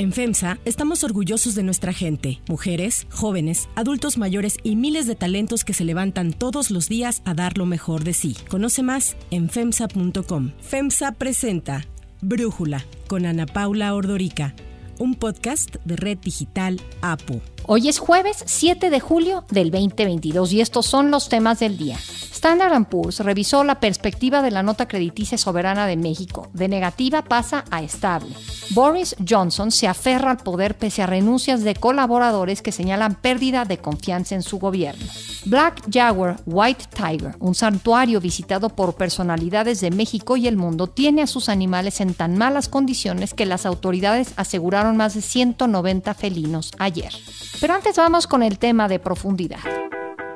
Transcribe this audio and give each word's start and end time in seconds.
En 0.00 0.12
FEMSA 0.12 0.60
estamos 0.64 1.02
orgullosos 1.02 1.56
de 1.56 1.64
nuestra 1.64 1.92
gente, 1.92 2.40
mujeres, 2.48 3.08
jóvenes, 3.10 3.68
adultos 3.74 4.16
mayores 4.16 4.56
y 4.62 4.76
miles 4.76 5.08
de 5.08 5.16
talentos 5.16 5.64
que 5.64 5.74
se 5.74 5.84
levantan 5.84 6.32
todos 6.32 6.70
los 6.70 6.88
días 6.88 7.20
a 7.24 7.34
dar 7.34 7.58
lo 7.58 7.66
mejor 7.66 8.04
de 8.04 8.12
sí. 8.12 8.36
Conoce 8.48 8.84
más 8.84 9.16
en 9.32 9.50
FEMSA.com. 9.50 10.52
FEMSA 10.60 11.10
presenta 11.18 11.84
Brújula 12.20 12.84
con 13.08 13.26
Ana 13.26 13.46
Paula 13.46 13.92
Ordorica, 13.92 14.54
un 15.00 15.16
podcast 15.16 15.74
de 15.84 15.96
Red 15.96 16.18
Digital 16.18 16.80
APU. 17.00 17.40
Hoy 17.66 17.88
es 17.88 17.98
jueves 17.98 18.44
7 18.46 18.90
de 18.90 19.00
julio 19.00 19.46
del 19.50 19.72
2022 19.72 20.52
y 20.52 20.60
estos 20.60 20.86
son 20.86 21.10
los 21.10 21.28
temas 21.28 21.58
del 21.58 21.76
día. 21.76 21.98
Standard 22.38 22.84
Poor's 22.84 23.18
revisó 23.18 23.64
la 23.64 23.80
perspectiva 23.80 24.42
de 24.42 24.52
la 24.52 24.62
nota 24.62 24.86
crediticia 24.86 25.36
soberana 25.36 25.88
de 25.88 25.96
México. 25.96 26.48
De 26.52 26.68
negativa 26.68 27.22
pasa 27.22 27.64
a 27.72 27.82
estable. 27.82 28.32
Boris 28.70 29.16
Johnson 29.28 29.72
se 29.72 29.88
aferra 29.88 30.30
al 30.30 30.36
poder 30.36 30.76
pese 30.76 31.02
a 31.02 31.06
renuncias 31.06 31.64
de 31.64 31.74
colaboradores 31.74 32.62
que 32.62 32.70
señalan 32.70 33.16
pérdida 33.16 33.64
de 33.64 33.78
confianza 33.78 34.36
en 34.36 34.44
su 34.44 34.60
gobierno. 34.60 35.04
Black 35.46 35.82
Jaguar 35.92 36.40
White 36.46 36.84
Tiger, 36.94 37.34
un 37.40 37.56
santuario 37.56 38.20
visitado 38.20 38.68
por 38.68 38.94
personalidades 38.94 39.80
de 39.80 39.90
México 39.90 40.36
y 40.36 40.46
el 40.46 40.56
mundo, 40.56 40.86
tiene 40.86 41.22
a 41.22 41.26
sus 41.26 41.48
animales 41.48 42.00
en 42.00 42.14
tan 42.14 42.38
malas 42.38 42.68
condiciones 42.68 43.34
que 43.34 43.46
las 43.46 43.66
autoridades 43.66 44.32
aseguraron 44.36 44.96
más 44.96 45.14
de 45.14 45.22
190 45.22 46.14
felinos 46.14 46.70
ayer. 46.78 47.12
Pero 47.60 47.74
antes 47.74 47.96
vamos 47.96 48.28
con 48.28 48.44
el 48.44 48.60
tema 48.60 48.86
de 48.86 49.00
profundidad. 49.00 49.58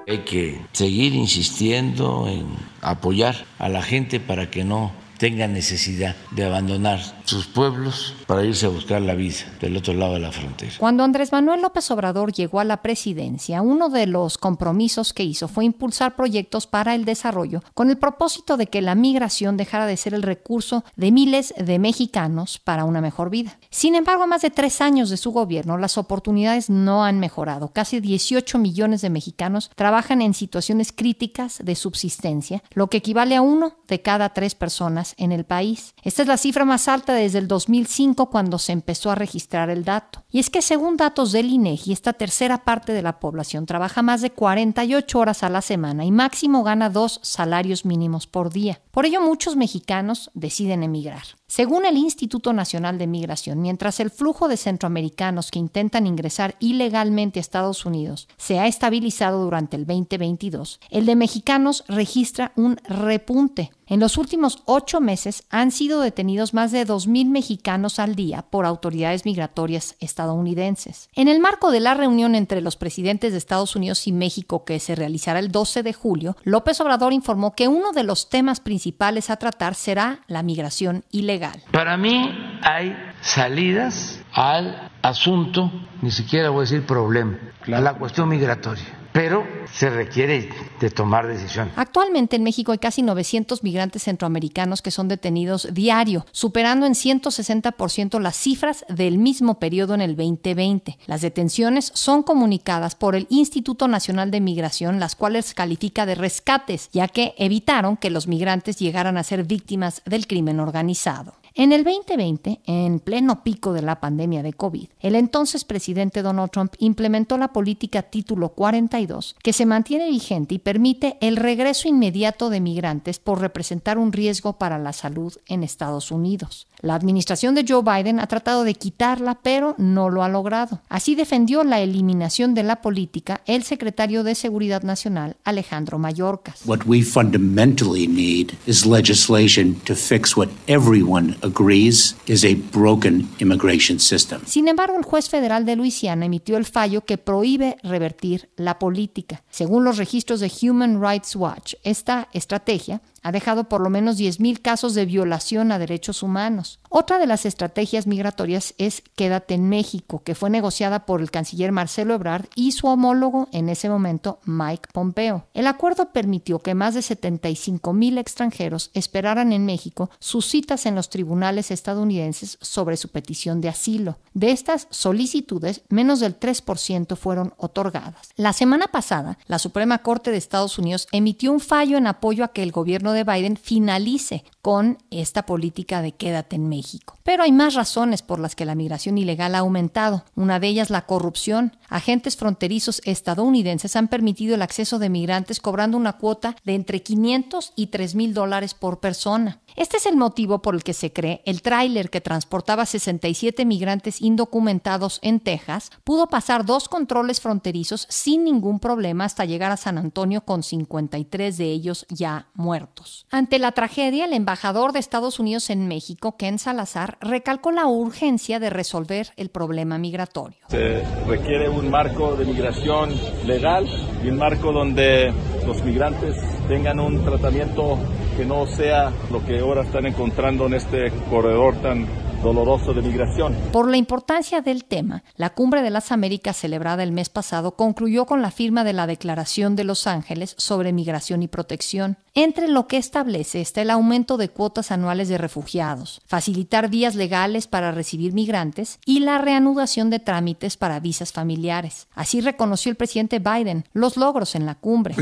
Hay 0.09 0.19
que 0.19 0.61
seguir 0.73 1.15
insistiendo 1.15 2.27
en 2.29 2.47
apoyar 2.81 3.45
a 3.59 3.69
la 3.69 3.83
gente 3.83 4.19
para 4.21 4.51
que 4.51 4.65
no 4.65 4.91
tenga 5.23 5.47
necesidad 5.47 6.17
de 6.33 6.45
abandonar 6.45 6.99
sus 7.23 7.47
pueblos 7.47 8.13
para 8.27 8.45
irse 8.45 8.67
a 8.67 8.71
buscar 8.71 9.01
la 9.01 9.15
vida 9.15 9.37
del 9.61 9.77
otro 9.77 9.95
lado 9.95 10.15
de 10.15 10.19
la 10.19 10.33
frontera. 10.33 10.73
Cuando 10.79 11.05
Andrés 11.05 11.31
Manuel 11.31 11.63
López 11.63 11.89
Obrador 11.93 12.33
llegó 12.33 12.59
a 12.59 12.65
la 12.65 12.83
presidencia, 12.83 13.63
uno 13.63 13.89
de 13.89 14.09
los 14.09 14.37
compromisos 14.37 15.13
que 15.13 15.23
hizo 15.23 15.47
fue 15.47 15.65
impulsar 15.65 16.17
proyectos 16.17 16.67
para 16.67 16.97
el 16.97 17.05
desarrollo 17.05 17.63
con 17.73 17.89
el 17.89 17.99
propósito 17.99 18.57
de 18.57 18.67
que 18.67 18.83
la 18.83 18.97
migración 18.97 19.57
dejara 19.57 19.87
de 19.87 19.97
ser 19.97 20.13
el 20.13 20.23
recurso 20.23 20.83
de 20.97 21.13
miles 21.13 21.55
de 21.57 21.79
mexicanos 21.79 22.59
para 22.59 22.85
una 22.85 23.01
mejor 23.01 23.31
vida. 23.31 23.61
Sin 23.71 23.95
embargo, 23.95 24.25
a 24.25 24.27
más 24.27 24.43
de 24.43 24.51
tres 24.51 24.81
años 24.81 25.09
de 25.09 25.19
su 25.19 25.31
gobierno, 25.31 25.79
las 25.79 25.99
oportunidades 25.99 26.69
no 26.69 27.05
han 27.05 27.21
mejorado. 27.21 27.69
Casi 27.69 28.01
18 28.01 28.59
millones 28.59 29.03
de 29.03 29.11
mexicanos 29.11 29.71
trabajan 29.77 30.21
en 30.21 30.35
situaciones 30.35 30.91
críticas 30.91 31.61
de 31.63 31.77
subsistencia, 31.77 32.65
lo 32.73 32.91
que 32.91 32.97
equivale 32.97 33.37
a 33.37 33.43
uno 33.43 33.77
de 33.87 34.03
cada 34.03 34.31
tres 34.31 34.57
personas 34.57 35.12
en 35.17 35.33
el 35.33 35.45
país. 35.45 35.95
Esta 36.03 36.23
es 36.23 36.29
la 36.29 36.37
cifra 36.37 36.65
más 36.65 36.89
alta 36.89 37.15
desde 37.15 37.39
el 37.39 37.49
2005 37.49 38.31
cuando 38.31 38.59
se 38.59 38.73
empezó 38.73 39.11
a 39.11 39.15
registrar 39.15 39.71
el 39.71 39.85
dato. 39.85 40.25
Y 40.31 40.39
es 40.39 40.51
que 40.51 40.63
según 40.63 40.97
datos 40.97 41.33
del 41.33 41.51
INEGI, 41.51 41.93
esta 41.93 42.13
tercera 42.13 42.65
parte 42.65 42.93
de 42.93 43.03
la 43.03 43.21
población 43.21 43.67
trabaja 43.67 44.03
más 44.03 44.21
de 44.21 44.31
48 44.31 45.19
horas 45.19 45.43
a 45.43 45.49
la 45.49 45.63
semana 45.63 46.05
y 46.05 46.11
máximo 46.11 46.63
gana 46.63 46.91
dos 46.91 47.21
salarios 47.23 47.85
mínimos 47.85 48.27
por 48.27 48.53
día. 48.53 48.81
Por 48.91 49.07
ello 49.07 49.21
muchos 49.21 49.57
mexicanos 49.57 50.31
deciden 50.35 50.83
emigrar. 50.83 51.23
Según 51.47 51.85
el 51.85 51.99
Instituto 51.99 52.53
Nacional 52.55 52.97
de 52.97 53.07
Migración, 53.07 53.61
mientras 53.61 54.01
el 54.01 54.11
flujo 54.11 54.49
de 54.49 54.57
centroamericanos 54.57 55.51
que 55.51 55.59
intentan 55.59 56.07
ingresar 56.07 56.57
ilegalmente 56.61 57.39
a 57.39 57.43
Estados 57.43 57.85
Unidos 57.85 58.29
se 58.39 58.59
ha 58.59 58.67
estabilizado 58.67 59.45
durante 59.45 59.77
el 59.77 59.87
2022, 59.87 60.81
el 60.91 61.05
de 61.05 61.17
mexicanos 61.17 61.85
registra 61.89 62.53
un 62.57 62.77
repunte. 62.85 63.71
En 63.93 64.01
los 64.01 64.17
últimos 64.17 64.63
ocho 64.65 65.03
meses 65.03 65.45
han 65.51 65.71
sido 65.71 66.01
detenidos 66.01 66.55
más 66.55 66.73
de 66.73 66.87
2.000 66.87 67.29
mexicanos 67.29 67.99
al 67.99 68.15
día 68.15 68.41
por 68.41 68.65
autoridades 68.65 69.27
migratorias 69.27 69.97
estadounidenses. 70.01 71.11
En 71.15 71.29
el 71.29 71.41
marco 71.41 71.71
de 71.71 71.81
la 71.81 71.93
reunión 71.93 72.35
entre 72.35 72.63
los 72.63 72.77
presidentes 72.77 73.33
de 73.33 73.39
Estados 73.39 73.77
Unidos 73.77 74.07
y 74.07 74.13
México 74.13 74.65
que 74.65 74.81
se 74.81 74.95
realizará 74.95 75.41
el 75.41 75.53
12 75.53 75.83
de 75.83 75.93
julio, 75.93 76.39
López 76.43 76.81
Obrador 76.81 77.13
informó 77.13 77.55
que 77.55 77.69
uno 77.69 77.93
de 77.93 78.03
los 78.03 78.31
temas 78.31 78.61
principales 78.61 79.29
a 79.29 79.37
tratar 79.37 79.75
será 79.75 80.21
la 80.27 80.43
migración 80.43 81.05
ilegal. 81.11 81.63
Para 81.71 81.99
mí 81.99 82.31
hay 82.63 82.97
salidas 83.21 84.19
al 84.33 84.91
asunto, 85.03 85.71
ni 86.01 86.11
siquiera 86.11 86.49
voy 86.49 86.61
a 86.61 86.63
decir 86.63 86.87
problema, 86.87 87.39
a 87.67 87.81
la 87.83 87.93
cuestión 87.99 88.31
migratoria 88.31 89.02
pero 89.13 89.47
se 89.73 89.91
requiere 89.91 90.49
de 90.81 90.91
tomar 90.91 91.27
decisión. 91.27 91.71
Actualmente 91.77 92.37
en 92.37 92.43
México 92.43 92.73
hay 92.73 92.79
casi 92.79 93.03
900 93.03 93.63
migrantes 93.63 94.03
centroamericanos 94.05 94.83
que 94.83 94.91
son 94.91 95.09
detenidos 95.09 95.69
diario, 95.73 96.27
superando 96.33 96.87
en 96.87 96.95
160% 96.95 98.21
las 98.21 98.37
cifras 98.37 98.85
del 98.89 99.19
mismo 99.19 99.59
periodo 99.59 99.95
en 99.95 100.01
el 100.01 100.17
2020. 100.17 100.99
Las 101.07 101.21
detenciones 101.21 101.93
son 101.95 102.23
comunicadas 102.23 102.95
por 102.95 103.15
el 103.15 103.27
Instituto 103.29 103.89
Nacional 103.89 104.31
de 104.31 104.41
Migración, 104.41 105.01
las 105.01 105.15
cuales 105.17 105.55
califica 105.55 106.07
de 106.07 106.15
rescates, 106.15 106.89
ya 106.93 107.09
que 107.09 107.35
evitaron 107.39 107.97
que 107.97 108.11
los 108.11 108.27
migrantes 108.27 108.79
llegaran 108.79 109.17
a 109.17 109.23
ser 109.23 109.45
víctimas 109.45 110.03
del 110.05 110.27
crimen 110.27 110.61
organizado. 110.61 111.42
En 111.55 111.73
el 111.73 111.85
2020, 111.85 112.63
en 112.65 112.99
pleno 112.99 113.45
pico 113.45 113.75
de 113.75 113.83
la 113.83 114.01
pandemia 114.01 114.43
de 114.43 114.55
COVID, 114.55 114.89
el 115.01 115.15
entonces 115.15 115.65
presidente 115.65 116.23
Donald 116.23 116.51
Trump 116.51 116.73
implementó 116.79 117.37
la 117.37 117.53
política 117.53 118.01
Título 118.01 118.51
42, 118.51 119.37
que 119.43 119.53
se 119.53 119.67
mantiene 119.67 120.09
vigente 120.09 120.55
y 120.55 120.59
permite 120.59 121.19
el 121.21 121.37
regreso 121.37 121.89
inmediato 121.89 122.49
de 122.49 122.61
migrantes 122.61 123.19
por 123.19 123.41
representar 123.41 123.99
un 123.99 124.13
riesgo 124.13 124.55
para 124.55 124.79
la 124.79 124.95
salud 124.95 125.35
en 125.47 125.63
Estados 125.63 126.11
Unidos. 126.11 126.69
La 126.81 126.95
administración 126.95 127.55
de 127.55 127.67
Joe 127.69 127.83
Biden 127.83 128.19
ha 128.19 128.27
tratado 128.29 128.65
de 128.65 128.75
quitarla, 128.75 129.39
pero 129.43 129.75
no 129.77 130.09
lo 130.09 130.23
ha 130.23 130.31
logrado. 130.31 130.81
Así 130.89 131.15
defendió 131.15 131.65
la 131.65 131.81
eliminación 131.81 132.55
de 132.55 132.63
la 132.63 132.81
política 132.81 133.43
el 133.47 133.63
secretario 133.63 134.25
de 134.25 134.35
Seguridad 134.35 134.83
Nacional, 134.83 135.37
Alejandro 135.45 135.99
Mayorkas. 135.99 136.63
What 136.65 136.87
we 136.87 137.03
fundamentally 137.03 138.07
need 138.07 138.55
is 138.67 138.87
legislation 138.87 139.75
to 139.85 139.95
fix 139.95 140.35
what 140.35 140.49
everyone 140.67 141.37
agrees 141.43 142.17
is 142.27 142.45
a 142.45 142.55
broken 142.73 143.29
immigration 143.39 143.99
system. 143.99 144.41
Sin 144.47 144.69
embargo, 144.69 144.97
el 144.97 145.05
juez 145.05 145.29
federal 145.29 145.65
de 145.65 145.77
Luisiana 145.77 146.27
emitió 146.27 146.57
el 146.57 146.65
fallo 146.65 147.05
que 147.05 147.19
prohíbe 147.19 147.77
revertir 147.83 148.51
la 148.57 148.79
política. 148.79 149.43
Según 149.51 149.85
los 149.85 149.99
registros 149.99 150.41
de 150.41 150.51
Human 150.63 151.03
Rights 151.03 151.37
Watch, 151.37 151.75
esta 151.83 152.29
estrategia 152.33 153.03
ha 153.23 153.33
dejado 153.33 153.65
por 153.65 153.81
lo 153.81 153.91
menos 153.91 154.19
10.000 154.19 154.61
casos 154.61 154.95
de 154.95 155.07
violación 155.07 155.73
a 155.73 155.79
derechos 155.79 156.23
humanos. 156.23 156.79
Otra 156.89 157.19
de 157.19 157.27
las 157.27 157.47
estrategias 157.47 158.07
migratorias 158.07 158.75
es 158.79 159.03
Quédate 159.17 159.55
en 159.55 159.69
México, 159.69 160.23
que 160.25 160.35
fue 160.35 160.51
negociada 160.51 161.07
por 161.07 161.21
el 161.21 161.31
canciller 161.31 161.73
Marcelo 161.73 162.15
Ebrard 162.15 162.47
y 162.55 162.73
su 162.73 162.87
homólogo 162.87 163.49
en 163.53 163.69
ese 163.69 163.89
momento, 163.89 164.41
Mike 164.45 164.91
Pompeo. 164.93 165.47
El 165.55 165.67
acuerdo 165.67 166.13
permitió 166.13 166.59
que 166.59 166.75
más 166.75 166.95
de 166.95 167.01
75.000 167.01 168.19
extranjeros 168.19 168.91
esperaran 168.95 169.53
en 169.53 169.65
México 169.65 170.11
sus 170.19 170.47
citas 170.47 170.85
en 170.87 170.95
los 170.95 171.09
tribunales 171.09 171.71
estadounidenses 171.71 172.59
sobre 172.61 172.97
su 172.97 173.09
petición 173.09 173.61
de 173.61 173.69
asilo. 173.69 174.19
De 174.35 174.51
estas 174.51 174.87
solicitudes, 174.91 175.83
menos 175.89 176.21
del 176.21 176.39
3% 176.39 177.17
fueron 177.17 177.55
otorgadas. 177.57 178.31
La 178.37 178.53
semana 178.53 178.89
pasada, 178.89 179.39
la 179.47 179.59
Suprema 179.59 179.99
Corte 179.99 180.31
de 180.31 180.37
Estados 180.37 180.79
Unidos 180.79 181.09
emitió 181.13 181.53
un 181.53 181.61
fallo 181.61 181.97
en 181.97 182.07
apoyo 182.07 182.45
a 182.45 182.49
que 182.49 182.63
el 182.63 182.73
gobierno 182.73 183.12
de 183.13 183.25
Biden 183.25 183.57
finalice 183.57 184.45
con 184.61 184.99
esta 185.11 185.47
política 185.47 186.03
de 186.03 186.13
quédate 186.13 186.57
en 186.57 186.69
México. 186.69 187.19
Pero 187.23 187.43
hay 187.43 187.53
más 187.53 187.75
razones 187.75 188.23
por 188.23 188.39
las 188.39 188.55
que 188.55 188.65
la 188.65 188.75
migración 188.75 189.19
ilegal 189.19 189.55
ha 189.55 189.59
aumentado. 189.59 190.25
Una 190.35 190.61
de 190.61 190.69
ellas 190.69 190.91
la 190.91 191.07
corrupción. 191.07 191.77
Agentes 191.93 192.37
fronterizos 192.37 193.03
estadounidenses 193.05 193.97
han 193.97 194.09
permitido 194.09 194.55
el 194.55 194.63
acceso 194.63 194.99
de 194.99 195.11
migrantes 195.11 195.61
cobrando 195.61 195.99
una 195.99 196.15
cuota 196.15 196.57
de 196.65 196.75
entre 196.75 197.03
500 197.03 197.75
y 197.77 197.89
3 197.89 198.15
mil 198.15 198.33
dólares 198.33 198.73
por 198.73 198.99
persona. 199.01 199.61
Este 199.77 199.99
es 199.99 200.07
el 200.07 200.17
motivo 200.17 200.63
por 200.63 200.75
el 200.75 200.85
que 200.85 200.95
se 200.95 201.13
cree 201.13 201.43
el 201.45 201.61
tráiler 201.63 202.11
que 202.11 202.21
transportaba 202.21 202.87
67 202.87 203.65
migrantes 203.65 204.23
indocumentados 204.23 205.19
en 205.23 205.41
Texas 205.41 205.91
pudo 206.05 206.29
pasar 206.29 206.65
dos 206.65 206.89
controles 206.89 207.41
fronterizos 207.41 208.07
sin 208.09 208.45
ningún 208.45 208.81
problema 208.81 209.25
hasta 209.25 209.45
llegar 209.45 209.71
a 209.71 209.77
San 209.77 209.99
Antonio 209.99 210.43
con 210.43 210.63
53 210.63 211.59
de 211.59 211.65
ellos 211.67 212.07
ya 212.09 212.49
muertos. 212.55 213.27
Ante 213.31 213.59
la 213.59 213.73
tragedia, 213.73 214.25
el 214.25 214.33
embajador 214.33 214.93
de 214.93 214.99
Estados 214.99 215.39
Unidos 215.39 215.71
en 215.71 215.89
México, 215.89 216.37
Ken 216.37 216.59
Salazar, 216.59 217.19
recalcó 217.21 217.71
la 217.71 217.87
urgencia 217.87 218.59
de 218.59 218.71
resolver 218.71 219.33
el 219.37 219.51
problema 219.51 219.99
migratorio. 219.99 220.59
Se 220.69 221.05
requiere 221.27 221.69
un 221.69 221.82
marco 221.91 222.37
de 222.37 222.45
migración 222.45 223.11
legal 223.45 223.85
y 224.23 224.29
un 224.29 224.37
marco 224.37 224.73
donde 224.73 225.33
los 225.67 225.83
migrantes 225.85 226.35
tengan 226.69 227.01
un 227.01 227.23
tratamiento 227.25 227.99
que 228.37 228.45
no 228.45 228.67
sea 228.67 229.13
lo 229.31 229.45
que 229.45 229.61
ahora 229.61 229.83
están 229.83 230.07
encontrando 230.07 230.67
en 230.67 230.75
este 230.75 231.11
corredor 231.29 231.77
tan 231.77 232.07
doloroso 232.43 232.93
de 232.93 233.03
migración. 233.03 233.57
Por 233.73 233.89
la 233.89 233.97
importancia 233.97 234.61
del 234.61 234.85
tema, 234.85 235.23
la 235.37 235.51
Cumbre 235.51 235.83
de 235.83 235.91
las 235.91 236.13
Américas 236.13 236.57
celebrada 236.57 237.03
el 237.03 237.13
mes 237.13 237.29
pasado 237.29 237.77
concluyó 237.77 238.27
con 238.27 238.43
la 238.43 238.51
firma 238.51 238.85
de 238.85 238.93
la 238.93 239.07
Declaración 239.07 239.77
de 239.77 239.85
Los 239.85 240.07
Ángeles 240.07 240.55
sobre 240.59 240.93
Migración 240.93 241.43
y 241.43 241.49
Protección. 241.49 242.19
Entre 242.35 242.67
lo 242.67 242.87
que 242.87 242.97
establece 242.97 243.61
está 243.61 243.83
el 243.83 243.91
aumento 243.91 244.39
de 244.39 244.49
cuotas 244.49 244.91
anuales 244.91 245.29
de 245.29 245.37
refugiados, 245.37 246.23
facilitar 246.27 246.89
vías 246.89 247.15
legales 247.15 247.67
para 247.67 247.93
recibir 247.93 248.33
migrantes 248.33 248.99
y 249.05 249.21
la 249.21 249.37
reanudación 249.37 250.09
de 250.09 250.19
trámites 250.19 250.79
para 250.79 250.99
visas 250.99 251.33
familiares. 251.33 252.09
Así 252.15 252.41
reconoció 252.41 252.91
el 252.91 252.97
presidente 252.97 253.39
Biden 253.39 253.85
los 253.93 254.17
logros 254.17 254.55
en 254.55 254.65
la 254.65 254.75
cumbre. 254.75 255.15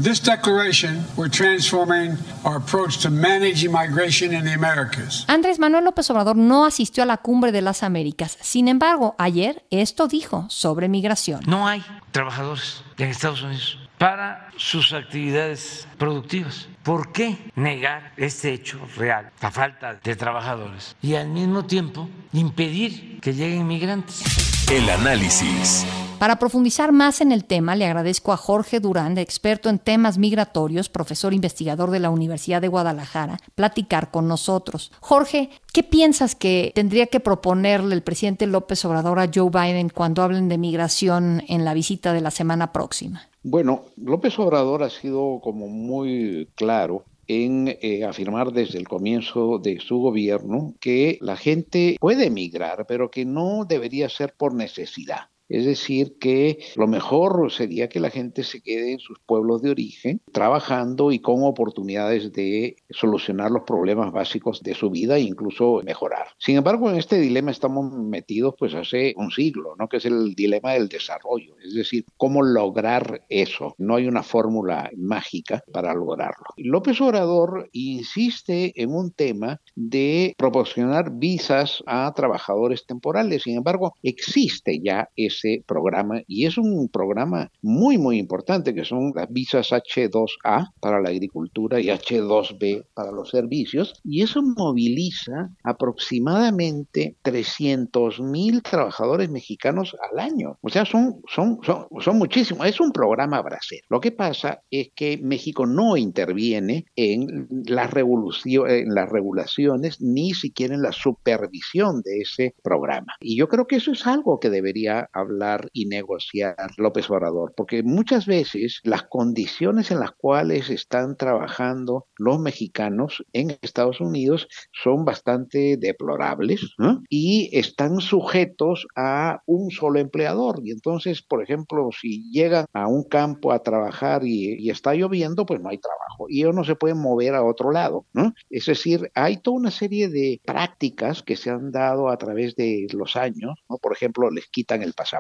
Andrés 5.26 5.58
Manuel 5.58 5.84
López 5.84 6.08
Obrador 6.11 6.37
no 6.37 6.64
asistió 6.64 7.02
a 7.02 7.06
la 7.11 7.17
cumbre 7.17 7.51
de 7.51 7.61
las 7.61 7.83
Américas. 7.83 8.39
Sin 8.41 8.69
embargo, 8.69 9.17
ayer 9.19 9.65
esto 9.71 10.07
dijo 10.07 10.47
sobre 10.49 10.89
migración. 10.89 11.41
No 11.45 11.67
hay 11.67 11.85
trabajadores 12.12 12.85
en 12.99 13.09
Estados 13.09 13.43
Unidos 13.43 13.81
para 13.99 14.49
sus 14.57 14.93
actividades 14.93 15.89
productivas. 15.99 16.69
¿Por 16.85 17.11
qué 17.11 17.37
negar 17.57 18.12
este 18.17 18.53
hecho 18.53 18.79
real, 18.97 19.33
la 19.43 19.51
falta 19.51 19.95
de 19.95 20.15
trabajadores, 20.15 20.95
y 21.03 21.17
al 21.17 21.29
mismo 21.29 21.65
tiempo 21.65 22.09
impedir 22.33 23.19
que 23.21 23.35
lleguen 23.35 23.67
migrantes? 23.67 24.50
El 24.70 24.88
análisis. 24.88 25.84
Para 26.20 26.38
profundizar 26.38 26.93
más 26.93 27.20
en 27.20 27.32
el 27.32 27.44
tema, 27.44 27.75
le 27.75 27.87
agradezco 27.87 28.32
a 28.32 28.37
Jorge 28.37 28.78
Durán, 28.78 29.19
experto 29.19 29.69
en 29.69 29.81
temas 29.81 30.17
migratorios, 30.17 30.88
profesor 30.88 31.34
investigador 31.34 31.90
de 31.90 31.99
la 31.99 32.11
Universidad 32.11 32.61
de 32.61 32.69
Guadalajara, 32.69 33.38
platicar 33.56 34.12
con 34.12 34.28
nosotros. 34.28 34.93
Jorge, 35.00 35.50
¿qué 35.72 35.82
piensas 35.82 36.37
que 36.37 36.70
tendría 36.72 37.06
que 37.06 37.19
proponerle 37.19 37.96
el 37.96 38.05
presidente 38.05 38.46
López 38.46 38.84
Obrador 38.84 39.19
a 39.19 39.28
Joe 39.34 39.50
Biden 39.50 39.88
cuando 39.88 40.22
hablen 40.22 40.49
de 40.49 40.56
migración 40.56 41.43
en 41.49 41.64
la 41.64 41.75
visita 41.75 42.12
de 42.12 42.20
la 42.20 42.31
semana 42.31 42.70
próxima? 42.70 43.23
Bueno, 43.43 43.87
López 43.96 44.38
Obrador 44.38 44.84
ha 44.84 44.90
sido 44.90 45.40
como 45.43 45.66
muy 45.66 46.49
claro 46.55 47.06
en 47.31 47.79
eh, 47.81 48.03
afirmar 48.05 48.50
desde 48.50 48.79
el 48.79 48.88
comienzo 48.88 49.61
de 49.61 49.79
su 49.79 49.99
gobierno 49.99 50.75
que 50.81 51.17
la 51.21 51.37
gente 51.37 51.97
puede 52.00 52.27
emigrar, 52.27 52.87
pero 52.88 53.09
que 53.09 53.25
no 53.25 53.65
debería 53.65 54.09
ser 54.09 54.35
por 54.37 54.53
necesidad. 54.53 55.31
Es 55.50 55.67
decir, 55.67 56.17
que 56.20 56.61
lo 56.76 56.87
mejor 56.87 57.50
sería 57.50 57.88
que 57.88 57.99
la 57.99 58.08
gente 58.08 58.44
se 58.44 58.62
quede 58.62 58.93
en 58.93 59.00
sus 59.00 59.19
pueblos 59.19 59.61
de 59.62 59.70
origen, 59.70 60.23
trabajando 60.32 61.11
y 61.11 61.19
con 61.19 61.43
oportunidades 61.43 62.32
de 62.32 62.76
solucionar 62.88 63.50
los 63.50 63.64
problemas 63.64 64.12
básicos 64.12 64.62
de 64.62 64.75
su 64.75 64.91
vida 64.91 65.17
e 65.17 65.23
incluso 65.23 65.82
mejorar. 65.85 66.29
Sin 66.38 66.56
embargo, 66.56 66.88
en 66.88 66.97
este 66.97 67.19
dilema 67.19 67.50
estamos 67.50 67.93
metidos 67.93 68.55
pues 68.56 68.75
hace 68.75 69.12
un 69.17 69.32
siglo, 69.32 69.75
¿no? 69.76 69.88
Que 69.88 69.97
es 69.97 70.05
el 70.05 70.35
dilema 70.35 70.73
del 70.73 70.88
desarrollo, 70.88 71.56
es 71.64 71.75
decir, 71.75 72.05
cómo 72.17 72.43
lograr 72.43 73.25
eso. 73.29 73.75
No 73.76 73.97
hay 73.97 74.06
una 74.06 74.23
fórmula 74.23 74.88
mágica 74.97 75.64
para 75.73 75.93
lograrlo. 75.94 76.47
López 76.58 77.00
Obrador 77.00 77.69
insiste 77.73 78.73
en 78.81 78.94
un 78.94 79.11
tema 79.11 79.61
de 79.75 80.32
proporcionar 80.38 81.11
visas 81.12 81.82
a 81.87 82.12
trabajadores 82.14 82.87
temporales. 82.87 83.43
Sin 83.43 83.56
embargo, 83.56 83.94
existe 84.02 84.81
ya 84.81 85.08
ese 85.17 85.39
programa 85.66 86.22
y 86.26 86.46
es 86.46 86.58
un 86.58 86.88
programa 86.88 87.50
muy, 87.62 87.98
muy 87.98 88.19
importante 88.19 88.75
que 88.75 88.84
son 88.84 89.12
las 89.14 89.31
visas 89.31 89.70
H2A 89.70 90.72
para 90.81 91.00
la 91.00 91.10
agricultura 91.10 91.81
y 91.81 91.87
H2B 91.87 92.87
para 92.94 93.12
los 93.12 93.31
servicios 93.31 93.94
y 94.04 94.22
eso 94.22 94.42
moviliza 94.42 95.50
aproximadamente 95.62 97.16
300 97.22 98.20
mil 98.20 98.62
trabajadores 98.62 99.31
mexicanos 99.31 99.96
al 100.10 100.19
año. 100.19 100.58
O 100.62 100.69
sea, 100.69 100.84
son, 100.84 101.20
son, 101.28 101.58
son, 101.62 101.87
son 102.00 102.19
muchísimos. 102.19 102.66
Es 102.66 102.81
un 102.81 102.92
programa 102.92 103.40
brasileño. 103.42 103.84
Lo 103.88 104.00
que 104.00 104.12
pasa 104.12 104.62
es 104.70 104.90
que 104.94 105.19
México 105.22 105.66
no 105.66 105.96
interviene 105.96 106.87
en 106.96 107.48
las, 107.66 107.92
en 107.94 108.94
las 108.94 109.08
regulaciones 109.08 110.00
ni 110.00 110.34
siquiera 110.34 110.75
en 110.75 110.82
la 110.82 110.92
supervisión 110.92 112.02
de 112.02 112.20
ese 112.20 112.54
programa. 112.62 113.14
Y 113.20 113.37
yo 113.37 113.48
creo 113.48 113.66
que 113.66 113.76
eso 113.76 113.92
es 113.92 114.06
algo 114.06 114.40
que 114.40 114.50
debería 114.50 115.08
hablar 115.31 115.69
y 115.73 115.87
negociar 115.87 116.56
López 116.77 117.09
Obrador, 117.11 117.55
porque 117.56 117.82
muchas 117.82 118.27
veces 118.27 118.81
las 118.82 119.05
condiciones 119.05 119.91
en 119.91 120.00
las 120.00 120.12
cuales 120.12 120.71
están 120.71 121.17
trabajando 121.17 122.06
los 122.17 122.38
mexicanos 122.41 123.25
en 123.32 123.56
Estados 123.62 124.00
Unidos 124.00 124.49
son 124.73 125.05
bastante 125.05 125.77
deplorables 125.77 126.75
y 127.09 127.50
están 127.53 128.00
sujetos 128.00 128.87
a 128.97 129.43
un 129.47 129.71
solo 129.71 130.00
empleador. 130.00 130.61
Y 130.65 130.73
entonces, 130.73 131.23
por 131.23 131.43
ejemplo, 131.43 131.88
si 131.99 132.31
llegan 132.31 132.67
a 132.73 132.88
un 132.88 133.05
campo 133.05 133.53
a 133.53 133.62
trabajar 133.62 134.23
y, 134.25 134.69
está 134.71 134.94
lloviendo, 134.94 135.47
pues 135.47 135.61
no 135.61 135.69
hay 135.69 135.79
trabajo 135.79 136.26
y 136.29 136.41
ellos 136.41 136.55
no 136.55 136.65
se 136.65 136.76
pueden 136.76 136.99
mover 136.99 137.35
a 137.35 137.44
otro 137.44 137.73
lado. 137.73 138.06
Es 138.49 138.67
decir, 138.67 139.11
hay 139.15 139.37
toda 139.38 139.56
una 139.56 139.71
serie 139.71 140.09
de 140.09 140.41
prácticas 140.44 141.23
que 141.23 141.37
se 141.37 141.50
han 141.50 141.73
dado 141.73 142.09
a 142.09 142.17
través 142.17 142.55
de 142.56 142.87
los 142.93 143.17
años. 143.17 143.59
Por 143.83 143.93
ejemplo, 143.93 144.31
les 144.31 144.47
quitan 144.47 144.83
el 144.83 144.93
pasaporte 144.93 145.19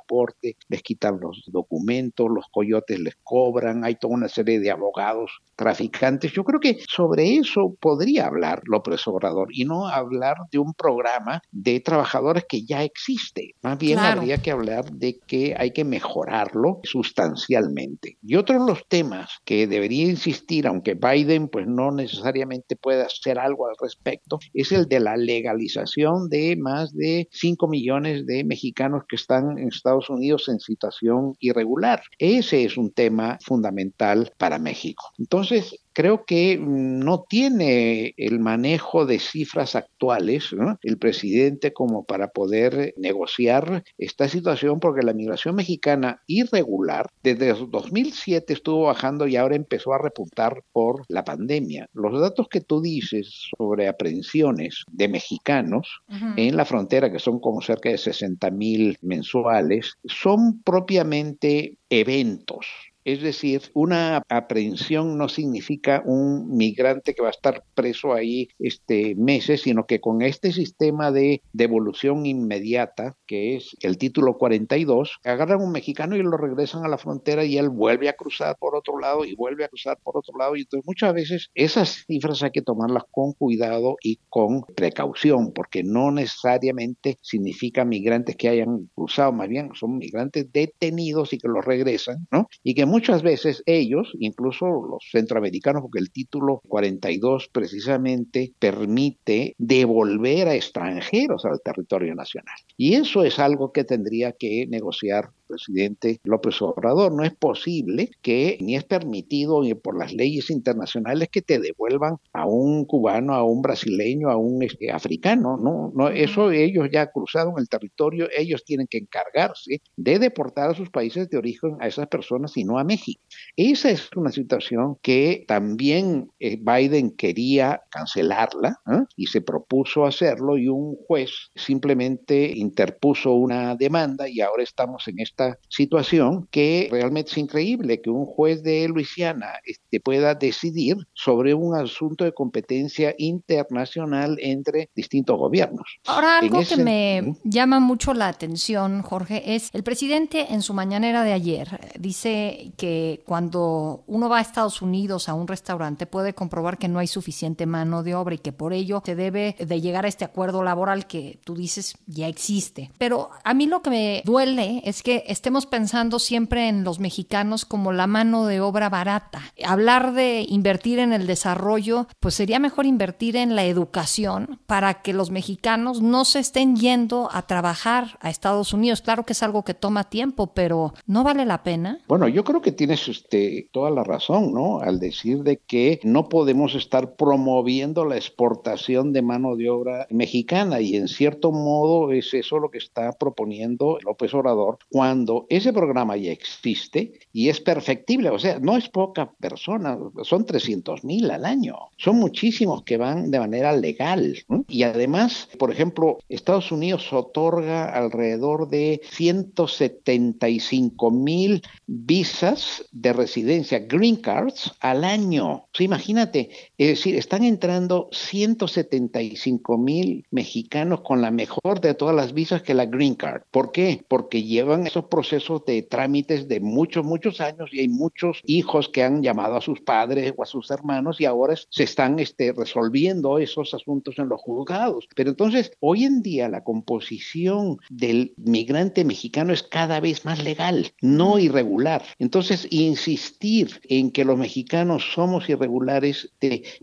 les 0.68 0.82
quitan 0.82 1.18
los 1.20 1.42
documentos, 1.46 2.28
los 2.30 2.46
coyotes 2.50 2.98
les 2.98 3.16
cobran, 3.22 3.84
hay 3.84 3.96
toda 3.96 4.14
una 4.14 4.28
serie 4.28 4.60
de 4.60 4.70
abogados 4.70 5.40
traficantes. 5.56 6.32
Yo 6.32 6.42
creo 6.42 6.58
que 6.58 6.78
sobre 6.88 7.36
eso 7.36 7.76
podría 7.80 8.26
hablar 8.26 8.62
López 8.64 9.06
Obrador 9.06 9.48
y 9.52 9.64
no 9.64 9.88
hablar 9.88 10.36
de 10.50 10.58
un 10.58 10.72
programa 10.72 11.42
de 11.52 11.80
trabajadores 11.80 12.44
que 12.48 12.64
ya 12.64 12.82
existe. 12.82 13.54
Más 13.62 13.78
bien 13.78 13.98
habría 13.98 14.38
que 14.38 14.50
hablar 14.50 14.90
de 14.90 15.18
que 15.26 15.54
hay 15.58 15.72
que 15.72 15.84
mejorarlo 15.84 16.80
sustancialmente. 16.82 18.16
Y 18.22 18.36
otro 18.36 18.58
de 18.58 18.66
los 18.66 18.86
temas 18.88 19.40
que 19.44 19.66
debería 19.66 20.06
insistir, 20.06 20.66
aunque 20.66 20.94
Biden 20.94 21.48
pues 21.48 21.66
no 21.66 21.90
necesariamente 21.90 22.76
pueda 22.76 23.04
hacer 23.04 23.38
algo 23.38 23.66
al 23.68 23.74
respecto, 23.80 24.38
es 24.54 24.72
el 24.72 24.86
de 24.86 25.00
la 25.00 25.16
legalización 25.16 26.28
de 26.30 26.56
más 26.56 26.94
de 26.94 27.28
5 27.32 27.68
millones 27.68 28.24
de 28.26 28.44
mexicanos 28.44 29.02
que 29.08 29.16
están 29.16 29.58
en 29.58 29.68
Estados 29.68 29.89
Unidos 30.10 30.48
en 30.48 30.60
situación 30.60 31.34
irregular. 31.40 32.02
Ese 32.18 32.64
es 32.64 32.76
un 32.76 32.92
tema 32.92 33.38
fundamental 33.42 34.32
para 34.38 34.58
México. 34.58 35.10
Entonces, 35.18 35.76
creo 35.92 36.24
que 36.24 36.58
no 36.60 37.24
tiene 37.28 38.14
el 38.16 38.38
manejo 38.38 39.06
de 39.06 39.18
cifras 39.18 39.74
actuales 39.74 40.50
el 40.82 40.98
presidente 40.98 41.72
como 41.72 42.04
para 42.04 42.28
poder 42.28 42.94
negociar 42.96 43.84
esta 43.98 44.28
situación 44.28 44.80
porque 44.80 45.02
la 45.02 45.12
migración 45.12 45.56
mexicana 45.56 46.22
irregular 46.26 47.08
desde 47.22 47.54
2007 47.54 48.52
estuvo 48.52 48.84
bajando 48.84 49.26
y 49.26 49.36
ahora 49.36 49.56
empezó 49.56 49.92
a 49.92 49.98
repuntar 49.98 50.62
por 50.72 51.04
la 51.08 51.24
pandemia. 51.24 51.88
Los 51.92 52.20
datos 52.20 52.48
que 52.48 52.60
tú 52.60 52.80
dices 52.80 53.50
sobre 53.56 53.88
aprehensiones 53.88 54.84
de 54.90 55.08
mexicanos 55.08 56.00
en 56.36 56.56
la 56.56 56.64
frontera, 56.64 57.10
que 57.10 57.18
son 57.18 57.40
como 57.40 57.60
cerca 57.60 57.90
de 57.90 57.98
60 57.98 58.50
mil 58.50 58.96
mensuales, 59.02 59.94
son 60.04 60.62
propiamente 60.62 61.76
eventos 61.88 62.66
es 63.12 63.22
decir, 63.22 63.62
una 63.74 64.22
aprehensión 64.28 65.18
no 65.18 65.28
significa 65.28 66.02
un 66.04 66.56
migrante 66.56 67.14
que 67.14 67.22
va 67.22 67.28
a 67.28 67.32
estar 67.32 67.64
preso 67.74 68.12
ahí 68.12 68.48
este, 68.58 69.14
meses, 69.16 69.62
sino 69.62 69.86
que 69.86 70.00
con 70.00 70.22
este 70.22 70.52
sistema 70.52 71.10
de 71.10 71.42
devolución 71.52 72.26
inmediata, 72.26 73.16
que 73.26 73.56
es 73.56 73.76
el 73.80 73.98
título 73.98 74.38
42, 74.38 75.18
agarran 75.24 75.62
un 75.62 75.72
mexicano 75.72 76.16
y 76.16 76.22
lo 76.22 76.36
regresan 76.36 76.84
a 76.84 76.88
la 76.88 76.98
frontera 76.98 77.44
y 77.44 77.58
él 77.58 77.68
vuelve 77.68 78.08
a 78.08 78.14
cruzar 78.14 78.56
por 78.58 78.76
otro 78.76 78.98
lado 78.98 79.24
y 79.24 79.34
vuelve 79.34 79.64
a 79.64 79.68
cruzar 79.68 79.98
por 80.02 80.16
otro 80.16 80.36
lado. 80.38 80.56
Y 80.56 80.60
entonces 80.60 80.86
muchas 80.86 81.14
veces 81.14 81.50
esas 81.54 82.04
cifras 82.06 82.42
hay 82.42 82.50
que 82.50 82.62
tomarlas 82.62 83.04
con 83.10 83.32
cuidado 83.32 83.96
y 84.02 84.20
con 84.28 84.62
precaución, 84.62 85.52
porque 85.52 85.82
no 85.82 86.10
necesariamente 86.10 87.18
significa 87.22 87.84
migrantes 87.84 88.36
que 88.36 88.48
hayan 88.48 88.88
cruzado, 88.94 89.32
más 89.32 89.48
bien 89.48 89.70
son 89.74 89.98
migrantes 89.98 90.50
detenidos 90.52 91.32
y 91.32 91.38
que 91.38 91.48
los 91.48 91.64
regresan, 91.64 92.26
¿no? 92.30 92.46
Y 92.62 92.74
que 92.74 92.86
veces 93.22 93.62
ellos, 93.66 94.12
incluso 94.18 94.66
los 94.66 95.08
centroamericanos, 95.10 95.82
porque 95.82 95.98
el 95.98 96.10
título 96.10 96.60
42 96.68 97.48
precisamente 97.52 98.52
permite 98.58 99.54
devolver 99.58 100.48
a 100.48 100.54
extranjeros 100.54 101.44
al 101.44 101.60
territorio 101.62 102.14
nacional. 102.14 102.56
Y 102.76 102.94
eso 102.94 103.24
es 103.24 103.38
algo 103.38 103.72
que 103.72 103.84
tendría 103.84 104.32
que 104.32 104.66
negociar 104.68 105.30
presidente 105.50 106.20
López 106.24 106.60
Obrador. 106.62 107.12
No 107.12 107.24
es 107.24 107.34
posible 107.34 108.10
que 108.22 108.58
ni 108.60 108.76
es 108.76 108.84
permitido 108.84 109.62
ni 109.62 109.74
por 109.74 109.98
las 109.98 110.12
leyes 110.12 110.50
internacionales 110.50 111.28
que 111.30 111.42
te 111.42 111.58
devuelvan 111.58 112.16
a 112.32 112.46
un 112.46 112.84
cubano, 112.84 113.34
a 113.34 113.42
un 113.42 113.62
brasileño, 113.62 114.30
a 114.30 114.36
un 114.36 114.62
este, 114.62 114.90
africano. 114.90 115.56
No, 115.56 115.92
no, 115.94 116.08
eso 116.08 116.50
ellos 116.50 116.88
ya 116.92 117.10
cruzaron 117.10 117.54
el 117.58 117.68
territorio, 117.68 118.28
ellos 118.36 118.64
tienen 118.64 118.86
que 118.88 118.98
encargarse 118.98 119.82
de 119.96 120.18
deportar 120.18 120.70
a 120.70 120.74
sus 120.74 120.90
países 120.90 121.28
de 121.28 121.38
origen 121.38 121.76
a 121.80 121.86
esas 121.86 122.06
personas 122.06 122.56
y 122.56 122.64
no 122.64 122.78
a 122.78 122.84
México. 122.84 123.20
Esa 123.56 123.90
es 123.90 124.08
una 124.16 124.30
situación 124.30 124.96
que 125.02 125.44
también 125.46 126.30
eh, 126.38 126.58
Biden 126.60 127.16
quería 127.16 127.82
cancelarla 127.90 128.80
¿eh? 128.86 129.04
y 129.16 129.26
se 129.26 129.40
propuso 129.40 130.04
hacerlo 130.04 130.58
y 130.58 130.68
un 130.68 130.96
juez 131.06 131.30
simplemente 131.54 132.52
interpuso 132.56 133.32
una 133.32 133.74
demanda 133.74 134.28
y 134.28 134.40
ahora 134.40 134.62
estamos 134.62 135.06
en 135.08 135.20
esta 135.20 135.39
situación 135.68 136.48
que 136.50 136.88
realmente 136.90 137.30
es 137.30 137.38
increíble 137.38 138.00
que 138.00 138.10
un 138.10 138.26
juez 138.26 138.62
de 138.62 138.88
Luisiana 138.88 139.52
este, 139.64 140.00
pueda 140.00 140.34
decidir 140.34 140.96
sobre 141.12 141.54
un 141.54 141.74
asunto 141.74 142.24
de 142.24 142.32
competencia 142.32 143.14
internacional 143.18 144.36
entre 144.40 144.90
distintos 144.94 145.38
gobiernos. 145.38 145.86
Ahora, 146.06 146.38
algo 146.38 146.60
que 146.60 146.76
me 146.76 147.34
llama 147.44 147.80
mucho 147.80 148.14
la 148.14 148.28
atención, 148.28 149.02
Jorge, 149.02 149.54
es 149.54 149.70
el 149.72 149.82
presidente 149.82 150.52
en 150.52 150.62
su 150.62 150.74
mañanera 150.74 151.24
de 151.24 151.32
ayer 151.32 151.80
dice 151.98 152.72
que 152.76 153.22
cuando 153.26 154.04
uno 154.06 154.28
va 154.28 154.38
a 154.38 154.40
Estados 154.40 154.82
Unidos 154.82 155.28
a 155.28 155.34
un 155.34 155.46
restaurante 155.46 156.06
puede 156.06 156.34
comprobar 156.34 156.78
que 156.78 156.88
no 156.88 156.98
hay 156.98 157.06
suficiente 157.06 157.66
mano 157.66 158.02
de 158.02 158.14
obra 158.14 158.34
y 158.34 158.38
que 158.38 158.52
por 158.52 158.72
ello 158.72 159.02
se 159.04 159.14
debe 159.14 159.56
de 159.58 159.80
llegar 159.80 160.04
a 160.04 160.08
este 160.08 160.24
acuerdo 160.24 160.62
laboral 160.62 161.06
que 161.06 161.38
tú 161.44 161.54
dices 161.54 161.94
ya 162.06 162.28
existe. 162.28 162.90
Pero 162.98 163.30
a 163.44 163.54
mí 163.54 163.66
lo 163.66 163.82
que 163.82 163.90
me 163.90 164.22
duele 164.24 164.82
es 164.84 165.02
que 165.02 165.24
estemos 165.30 165.64
pensando 165.64 166.18
siempre 166.18 166.68
en 166.68 166.82
los 166.82 166.98
mexicanos 166.98 167.64
como 167.64 167.92
la 167.92 168.08
mano 168.08 168.46
de 168.46 168.60
obra 168.60 168.88
barata. 168.88 169.42
Hablar 169.64 170.12
de 170.12 170.44
invertir 170.48 170.98
en 170.98 171.12
el 171.12 171.26
desarrollo, 171.26 172.08
pues 172.18 172.34
sería 172.34 172.58
mejor 172.58 172.84
invertir 172.84 173.36
en 173.36 173.54
la 173.54 173.64
educación 173.64 174.58
para 174.66 175.02
que 175.02 175.12
los 175.12 175.30
mexicanos 175.30 176.02
no 176.02 176.24
se 176.24 176.40
estén 176.40 176.74
yendo 176.76 177.28
a 177.32 177.42
trabajar 177.42 178.18
a 178.20 178.28
Estados 178.28 178.72
Unidos. 178.72 179.02
Claro 179.02 179.24
que 179.24 179.32
es 179.32 179.42
algo 179.42 179.64
que 179.64 179.74
toma 179.74 180.10
tiempo, 180.10 180.48
pero 180.48 180.94
¿no 181.06 181.22
vale 181.22 181.46
la 181.46 181.62
pena? 181.62 182.00
Bueno, 182.08 182.26
yo 182.26 182.42
creo 182.42 182.60
que 182.60 182.72
tienes 182.72 183.06
este, 183.06 183.68
toda 183.72 183.90
la 183.90 184.02
razón, 184.02 184.52
¿no? 184.52 184.80
Al 184.80 184.98
decir 184.98 185.44
de 185.44 185.58
que 185.58 186.00
no 186.02 186.28
podemos 186.28 186.74
estar 186.74 187.14
promoviendo 187.14 188.04
la 188.04 188.16
exportación 188.16 189.12
de 189.12 189.22
mano 189.22 189.54
de 189.54 189.70
obra 189.70 190.08
mexicana 190.10 190.80
y 190.80 190.96
en 190.96 191.06
cierto 191.06 191.52
modo 191.52 192.10
es 192.10 192.34
eso 192.34 192.58
lo 192.58 192.70
que 192.70 192.78
está 192.78 193.12
proponiendo 193.12 193.98
López 194.04 194.34
Obrador 194.34 194.78
cuando 194.90 195.19
ese 195.48 195.72
programa 195.72 196.16
ya 196.16 196.32
existe 196.32 197.12
y 197.32 197.48
es 197.48 197.60
perfectible, 197.60 198.30
o 198.30 198.38
sea, 198.38 198.58
no 198.58 198.76
es 198.76 198.88
poca 198.88 199.32
persona, 199.32 199.98
son 200.22 200.46
300 200.46 201.04
mil 201.04 201.30
al 201.30 201.44
año, 201.44 201.76
son 201.96 202.16
muchísimos 202.16 202.82
que 202.82 202.96
van 202.96 203.30
de 203.30 203.38
manera 203.38 203.72
legal 203.72 204.38
y 204.68 204.82
además, 204.82 205.48
por 205.58 205.70
ejemplo, 205.70 206.18
Estados 206.28 206.72
Unidos 206.72 207.12
otorga 207.12 207.84
alrededor 207.84 208.68
de 208.68 209.00
175 209.10 211.10
mil 211.10 211.62
visas 211.86 212.84
de 212.92 213.12
residencia, 213.12 213.80
green 213.80 214.16
cards, 214.16 214.72
al 214.80 215.04
año. 215.04 215.66
imagínate, 215.78 216.50
es 216.78 216.88
decir, 216.88 217.16
están 217.16 217.44
entrando 217.44 218.08
175 218.12 219.78
mil 219.78 220.26
mexicanos 220.30 221.00
con 221.00 221.22
la 221.22 221.30
mejor 221.30 221.80
de 221.80 221.94
todas 221.94 222.14
las 222.14 222.32
visas 222.32 222.62
que 222.62 222.74
la 222.74 222.86
green 222.86 223.14
card. 223.14 223.42
¿Por 223.50 223.72
qué? 223.72 224.04
Porque 224.08 224.42
llevan 224.42 224.86
esos 224.86 225.06
procesos 225.10 225.64
de 225.66 225.82
trámites 225.82 226.48
de 226.48 226.60
muchos, 226.60 227.04
muchos 227.04 227.40
años 227.40 227.70
y 227.72 227.80
hay 227.80 227.88
muchos 227.88 228.40
hijos 228.46 228.88
que 228.88 229.02
han 229.02 229.22
llamado 229.22 229.56
a 229.56 229.60
sus 229.60 229.80
padres 229.80 230.32
o 230.36 230.42
a 230.42 230.46
sus 230.46 230.70
hermanos 230.70 231.20
y 231.20 231.24
ahora 231.24 231.54
se 231.68 231.82
están 231.82 232.18
este, 232.18 232.52
resolviendo 232.52 233.38
esos 233.38 233.74
asuntos 233.74 234.18
en 234.18 234.28
los 234.28 234.40
juzgados. 234.40 235.08
Pero 235.14 235.30
entonces, 235.30 235.72
hoy 235.80 236.04
en 236.04 236.22
día 236.22 236.48
la 236.48 236.64
composición 236.64 237.78
del 237.90 238.34
migrante 238.36 239.04
mexicano 239.04 239.52
es 239.52 239.62
cada 239.62 240.00
vez 240.00 240.24
más 240.24 240.42
legal, 240.42 240.92
no 241.00 241.38
irregular. 241.38 242.02
Entonces, 242.18 242.66
insistir 242.70 243.80
en 243.88 244.10
que 244.10 244.24
los 244.24 244.38
mexicanos 244.38 245.12
somos 245.14 245.48
irregulares 245.48 246.32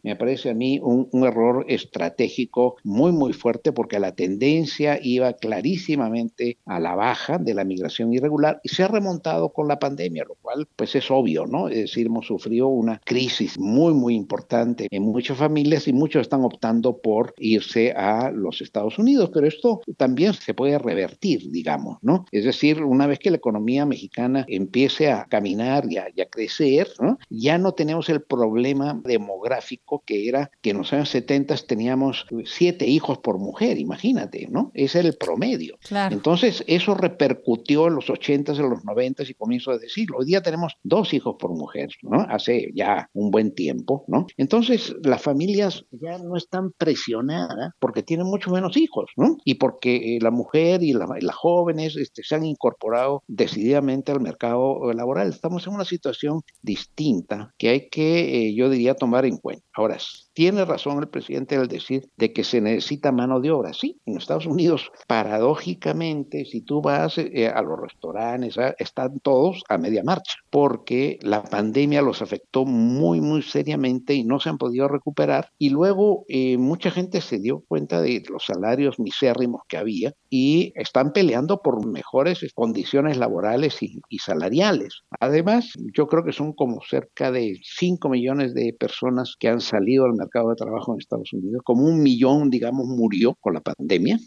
me 0.03 0.15
parece 0.15 0.49
a 0.49 0.53
mí 0.53 0.79
un, 0.81 1.07
un 1.11 1.25
error 1.25 1.65
estratégico 1.67 2.75
muy, 2.83 3.11
muy 3.11 3.33
fuerte 3.33 3.71
porque 3.71 3.99
la 3.99 4.13
tendencia 4.13 4.99
iba 5.01 5.33
clarísimamente 5.33 6.57
a 6.65 6.79
la 6.79 6.95
baja 6.95 7.37
de 7.37 7.53
la 7.53 7.63
migración 7.63 8.06
irregular 8.13 8.59
y 8.63 8.69
se 8.69 8.83
ha 8.83 8.87
remontado 8.87 9.49
con 9.49 9.67
la 9.67 9.79
pandemia, 9.79 10.25
lo 10.27 10.35
cual 10.35 10.67
pues 10.75 10.95
es 10.95 11.09
obvio, 11.11 11.45
¿no? 11.45 11.69
Es 11.69 11.77
decir, 11.77 12.07
hemos 12.07 12.27
sufrido 12.27 12.67
una 12.67 13.01
crisis 13.03 13.59
muy, 13.59 13.93
muy 13.93 14.15
importante 14.15 14.87
en 14.89 15.03
muchas 15.03 15.37
familias 15.37 15.87
y 15.87 15.93
muchos 15.93 16.21
están 16.21 16.43
optando 16.43 16.97
por 16.97 17.33
irse 17.37 17.91
a 17.91 18.31
los 18.31 18.61
Estados 18.61 18.99
Unidos, 18.99 19.31
pero 19.33 19.47
esto 19.47 19.81
también 19.97 20.33
se 20.33 20.53
puede 20.53 20.77
revertir, 20.77 21.51
digamos, 21.51 21.97
¿no? 22.01 22.25
Es 22.31 22.45
decir, 22.45 22.83
una 22.83 23.07
vez 23.07 23.19
que 23.19 23.31
la 23.31 23.37
economía 23.37 23.85
mexicana 23.85 24.45
empiece 24.47 25.11
a 25.11 25.25
caminar 25.25 25.85
y 25.89 25.97
a, 25.97 26.27
crecer, 26.29 26.89
¿no? 26.99 27.17
ya 27.29 27.57
no 27.57 27.71
tenemos 27.71 28.09
el 28.09 28.21
problema 28.21 28.99
demográfico 29.03 30.03
que 30.05 30.27
era 30.27 30.51
que 30.61 30.71
en 30.71 30.77
los 30.77 30.91
años 30.93 31.09
70 31.09 31.55
teníamos 31.67 32.25
siete 32.45 32.85
hijos 32.87 33.19
por 33.19 33.37
mujer, 33.37 33.77
imagínate, 33.77 34.47
¿no? 34.49 34.71
Ese 34.73 34.99
era 34.99 35.07
el 35.07 35.17
promedio. 35.17 35.77
Entonces, 36.11 36.63
eso 36.67 36.95
repercutió 36.95 37.87
en 37.87 37.95
los 37.97 38.09
80s, 38.09 38.57
en 38.57 38.69
los 38.69 38.83
90s 38.83 39.29
y 39.29 39.33
comienzo 39.33 39.77
de 39.77 39.89
siglo. 39.89 40.17
Hoy 40.19 40.25
día 40.25 40.41
tenemos 40.41 40.73
dos 40.83 41.13
hijos 41.13 41.35
por 41.39 41.51
mujer, 41.51 41.89
¿no? 42.03 42.21
Hace 42.29 42.71
ya 42.73 43.09
un 43.13 43.31
buen 43.31 43.53
tiempo, 43.53 44.05
¿no? 44.07 44.27
Entonces, 44.37 44.95
las 45.03 45.21
familias 45.21 45.85
ya 45.91 46.17
no 46.17 46.35
están 46.35 46.71
presionadas 46.77 47.73
porque 47.79 48.03
tienen 48.03 48.27
mucho 48.27 48.51
menos 48.51 48.77
hijos, 48.77 49.11
¿no? 49.15 49.37
Y 49.43 49.55
porque 49.55 50.17
eh, 50.17 50.19
la 50.21 50.31
mujer 50.31 50.83
y, 50.83 50.93
las 50.93 51.35
jóvenes 51.35 51.95
este, 51.95 52.23
se 52.23 52.35
han 52.35 52.45
incorporado 52.45 53.23
decididamente 53.27 54.11
al 54.11 54.21
mercado 54.21 54.91
laboral. 54.93 55.29
Estamos 55.29 55.65
en 55.67 55.73
una 55.73 55.85
situación 55.85 56.41
distinta 56.61 57.53
que 57.57 57.69
hay 57.69 57.89
que, 57.89 58.47
eh, 58.47 58.55
yo 58.55 58.69
diría, 58.69 58.95
tomar 58.95 59.25
en 59.25 59.37
cuenta. 59.37 59.65
Ahora, 59.73 59.97
tiene 60.37 60.65
razón 60.65 60.99
el 60.99 61.09
presidente 61.09 61.55
al 61.55 61.67
decir 61.67 62.11
de 62.15 62.31
que 62.31 62.43
se 62.43 62.61
necesita 62.61 63.11
mano 63.11 63.39
de 63.39 63.49
obra. 63.49 63.73
Sí, 63.73 63.99
en 64.05 64.17
Estados 64.17 64.45
Unidos, 64.45 64.91
paradójicamente, 65.07 66.45
si 66.45 66.61
tú 66.61 66.79
vas 66.79 67.17
eh, 67.17 67.47
a 67.47 67.59
los 67.63 67.79
restaurantes, 67.79 68.55
ah, 68.59 68.75
están 68.77 69.19
todos 69.19 69.63
a 69.67 69.79
media 69.79 70.03
marcha, 70.03 70.35
porque 70.51 71.17
la 71.23 71.41
pandemia 71.41 72.03
los 72.03 72.21
afectó 72.21 72.65
muy, 72.65 73.19
muy 73.19 73.41
seriamente 73.41 74.13
y 74.13 74.25
no 74.25 74.39
se 74.39 74.49
han 74.49 74.59
podido 74.59 74.87
recuperar. 74.87 75.49
Y 75.57 75.71
luego 75.71 76.23
eh, 76.27 76.59
mucha 76.59 76.91
gente 76.91 77.21
se 77.21 77.39
dio 77.39 77.63
cuenta 77.67 77.99
de 77.99 78.21
los 78.29 78.45
salarios 78.45 78.99
misérrimos 78.99 79.63
que 79.67 79.77
había 79.77 80.13
y 80.29 80.71
están 80.75 81.13
peleando 81.13 81.63
por 81.63 81.83
mejores 81.83 82.45
condiciones 82.53 83.17
laborales 83.17 83.81
y, 83.81 84.01
y 84.07 84.19
salariales. 84.19 85.01
Además, 85.19 85.73
yo 85.95 86.05
creo 86.05 86.23
que 86.23 86.31
son 86.31 86.53
como 86.53 86.79
cerca 86.87 87.31
de 87.31 87.59
5 87.63 88.07
millones 88.07 88.53
de 88.53 88.75
personas 88.79 89.35
que 89.39 89.47
han 89.47 89.61
salido 89.61 90.05
al 90.05 90.11
mercado 90.11 90.26
mercado 90.27 90.49
de 90.49 90.55
trabajo 90.55 90.93
en 90.93 90.99
Estados 90.99 91.31
Unidos, 91.33 91.61
como 91.63 91.85
un 91.85 92.01
millón, 92.01 92.49
digamos, 92.49 92.87
murió 92.87 93.35
con 93.39 93.53
la 93.53 93.61
pandemia, 93.61 94.19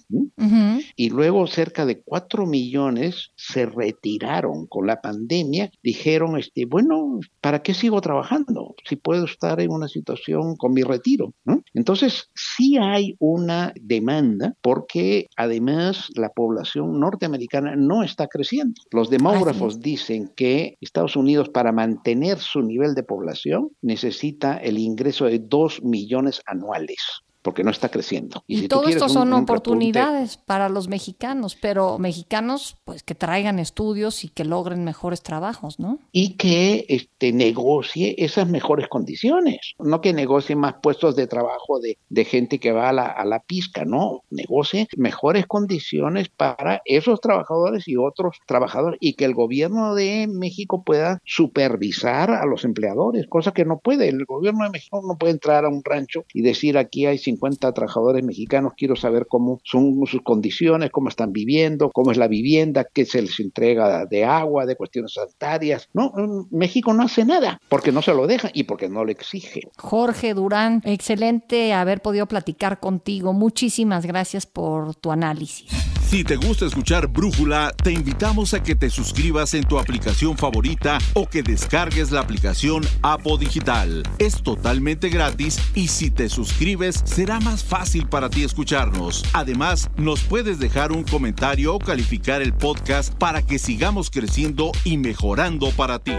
y 0.96 1.10
luego 1.10 1.46
cerca 1.46 1.84
de 1.86 2.00
cuatro 2.02 2.46
millones 2.46 3.30
se 3.36 3.66
retiraron 3.66 4.66
con 4.66 4.86
la 4.86 5.00
pandemia, 5.00 5.70
dijeron, 5.82 6.38
este, 6.38 6.64
bueno, 6.64 7.20
¿para 7.40 7.62
qué 7.62 7.74
sigo 7.74 8.00
trabajando 8.00 8.74
si 8.88 8.96
puedo 8.96 9.24
estar 9.24 9.60
en 9.60 9.70
una 9.70 9.88
situación 9.88 10.56
con 10.56 10.72
mi 10.72 10.82
retiro? 10.82 11.34
Entonces, 11.74 12.30
sí 12.34 12.76
hay 12.78 13.16
una 13.18 13.72
demanda 13.80 14.54
porque 14.62 15.26
además 15.36 16.08
la 16.14 16.30
población 16.30 16.98
norteamericana 16.98 17.76
no 17.76 18.02
está 18.02 18.26
creciendo. 18.26 18.80
Los 18.90 19.10
demógrafos 19.10 19.80
dicen 19.80 20.30
que 20.34 20.76
Estados 20.80 21.16
Unidos 21.16 21.48
para 21.48 21.72
mantener 21.72 22.38
su 22.38 22.62
nivel 22.62 22.94
de 22.94 23.02
población 23.02 23.70
necesita 23.82 24.56
el 24.56 24.78
ingreso 24.78 25.26
de 25.26 25.38
2 25.38 25.82
millones 25.90 26.42
anuales 26.46 27.22
porque 27.42 27.64
no 27.64 27.70
está 27.70 27.88
creciendo. 27.88 28.44
Y, 28.46 28.68
todo 28.68 28.88
esto 28.88 29.08
son 29.08 29.32
oportunidades 29.32 30.36
para 30.36 30.68
los 30.68 30.88
mexicanos, 30.88 31.56
pero 31.60 31.98
mexicanos 31.98 32.76
pues 32.84 33.02
que 33.02 33.14
traigan 33.14 33.58
estudios 33.58 34.24
y 34.24 34.28
que 34.28 34.44
logren 34.44 34.84
mejores 34.84 35.22
trabajos, 35.22 35.78
¿no? 35.78 35.98
Y 36.12 36.36
que 36.36 36.86
este, 36.88 37.32
negocie 37.32 38.14
esas 38.18 38.48
mejores 38.48 38.88
condiciones, 38.88 39.74
no 39.78 40.00
que 40.00 40.12
negocie 40.12 40.56
más 40.56 40.74
puestos 40.82 41.16
de 41.16 41.26
trabajo 41.26 41.80
de, 41.80 41.98
de 42.08 42.24
gente 42.24 42.58
que 42.58 42.72
va 42.72 42.90
a 42.90 42.92
la, 42.92 43.06
a 43.06 43.24
la 43.24 43.40
pizca, 43.40 43.84
no, 43.84 44.22
negocie 44.30 44.86
mejores 44.96 45.46
condiciones 45.46 46.28
para 46.28 46.82
esos 46.84 47.20
trabajadores 47.20 47.88
y 47.88 47.96
otros 47.96 48.38
trabajadores 48.46 48.98
y 49.00 49.14
que 49.14 49.24
el 49.24 49.34
gobierno 49.34 49.94
de 49.94 50.28
México 50.28 50.82
pueda 50.84 51.20
supervisar 51.24 52.30
a 52.30 52.44
los 52.46 52.64
empleadores, 52.64 53.26
cosa 53.28 53.52
que 53.52 53.64
no 53.64 53.78
puede, 53.78 54.08
el 54.08 54.24
gobierno 54.24 54.64
de 54.64 54.70
México 54.70 55.02
no 55.06 55.16
puede 55.16 55.32
entrar 55.32 55.64
a 55.64 55.68
un 55.68 55.82
rancho 55.84 56.24
y 56.34 56.42
decir 56.42 56.76
aquí 56.78 57.06
hay 57.06 57.18
50 57.30 57.72
trabajadores 57.72 58.24
mexicanos, 58.24 58.72
quiero 58.76 58.96
saber 58.96 59.26
cómo 59.28 59.60
son 59.64 60.06
sus 60.06 60.22
condiciones, 60.22 60.90
cómo 60.90 61.08
están 61.08 61.32
viviendo, 61.32 61.90
cómo 61.90 62.10
es 62.10 62.18
la 62.18 62.28
vivienda, 62.28 62.86
qué 62.92 63.04
se 63.04 63.22
les 63.22 63.38
entrega 63.40 64.06
de 64.06 64.24
agua, 64.24 64.66
de 64.66 64.76
cuestiones 64.76 65.14
sanitarias. 65.14 65.88
No, 65.92 66.12
México 66.50 66.92
no 66.92 67.04
hace 67.04 67.24
nada 67.24 67.60
porque 67.68 67.92
no 67.92 68.02
se 68.02 68.14
lo 68.14 68.26
deja 68.26 68.50
y 68.52 68.64
porque 68.64 68.88
no 68.88 69.04
lo 69.04 69.10
exige. 69.10 69.62
Jorge 69.76 70.34
Durán, 70.34 70.82
excelente 70.84 71.72
haber 71.72 72.00
podido 72.00 72.26
platicar 72.26 72.80
contigo. 72.80 73.32
Muchísimas 73.32 74.06
gracias 74.06 74.46
por 74.46 74.94
tu 74.94 75.12
análisis. 75.12 75.70
Si 76.10 76.24
te 76.24 76.34
gusta 76.34 76.66
escuchar 76.66 77.06
Brújula, 77.06 77.72
te 77.84 77.92
invitamos 77.92 78.52
a 78.52 78.64
que 78.64 78.74
te 78.74 78.90
suscribas 78.90 79.54
en 79.54 79.62
tu 79.62 79.78
aplicación 79.78 80.36
favorita 80.36 80.98
o 81.14 81.28
que 81.28 81.44
descargues 81.44 82.10
la 82.10 82.18
aplicación 82.18 82.82
Apo 83.00 83.38
Digital. 83.38 84.02
Es 84.18 84.42
totalmente 84.42 85.08
gratis 85.08 85.60
y 85.76 85.86
si 85.86 86.10
te 86.10 86.28
suscribes 86.28 87.00
será 87.20 87.38
más 87.38 87.62
fácil 87.62 88.06
para 88.06 88.30
ti 88.30 88.44
escucharnos. 88.44 89.22
Además, 89.34 89.90
nos 89.98 90.22
puedes 90.22 90.58
dejar 90.58 90.90
un 90.90 91.04
comentario 91.04 91.74
o 91.74 91.78
calificar 91.78 92.40
el 92.40 92.54
podcast 92.54 93.12
para 93.12 93.42
que 93.42 93.58
sigamos 93.58 94.08
creciendo 94.08 94.72
y 94.84 94.96
mejorando 94.96 95.70
para 95.72 95.98
ti. 95.98 96.14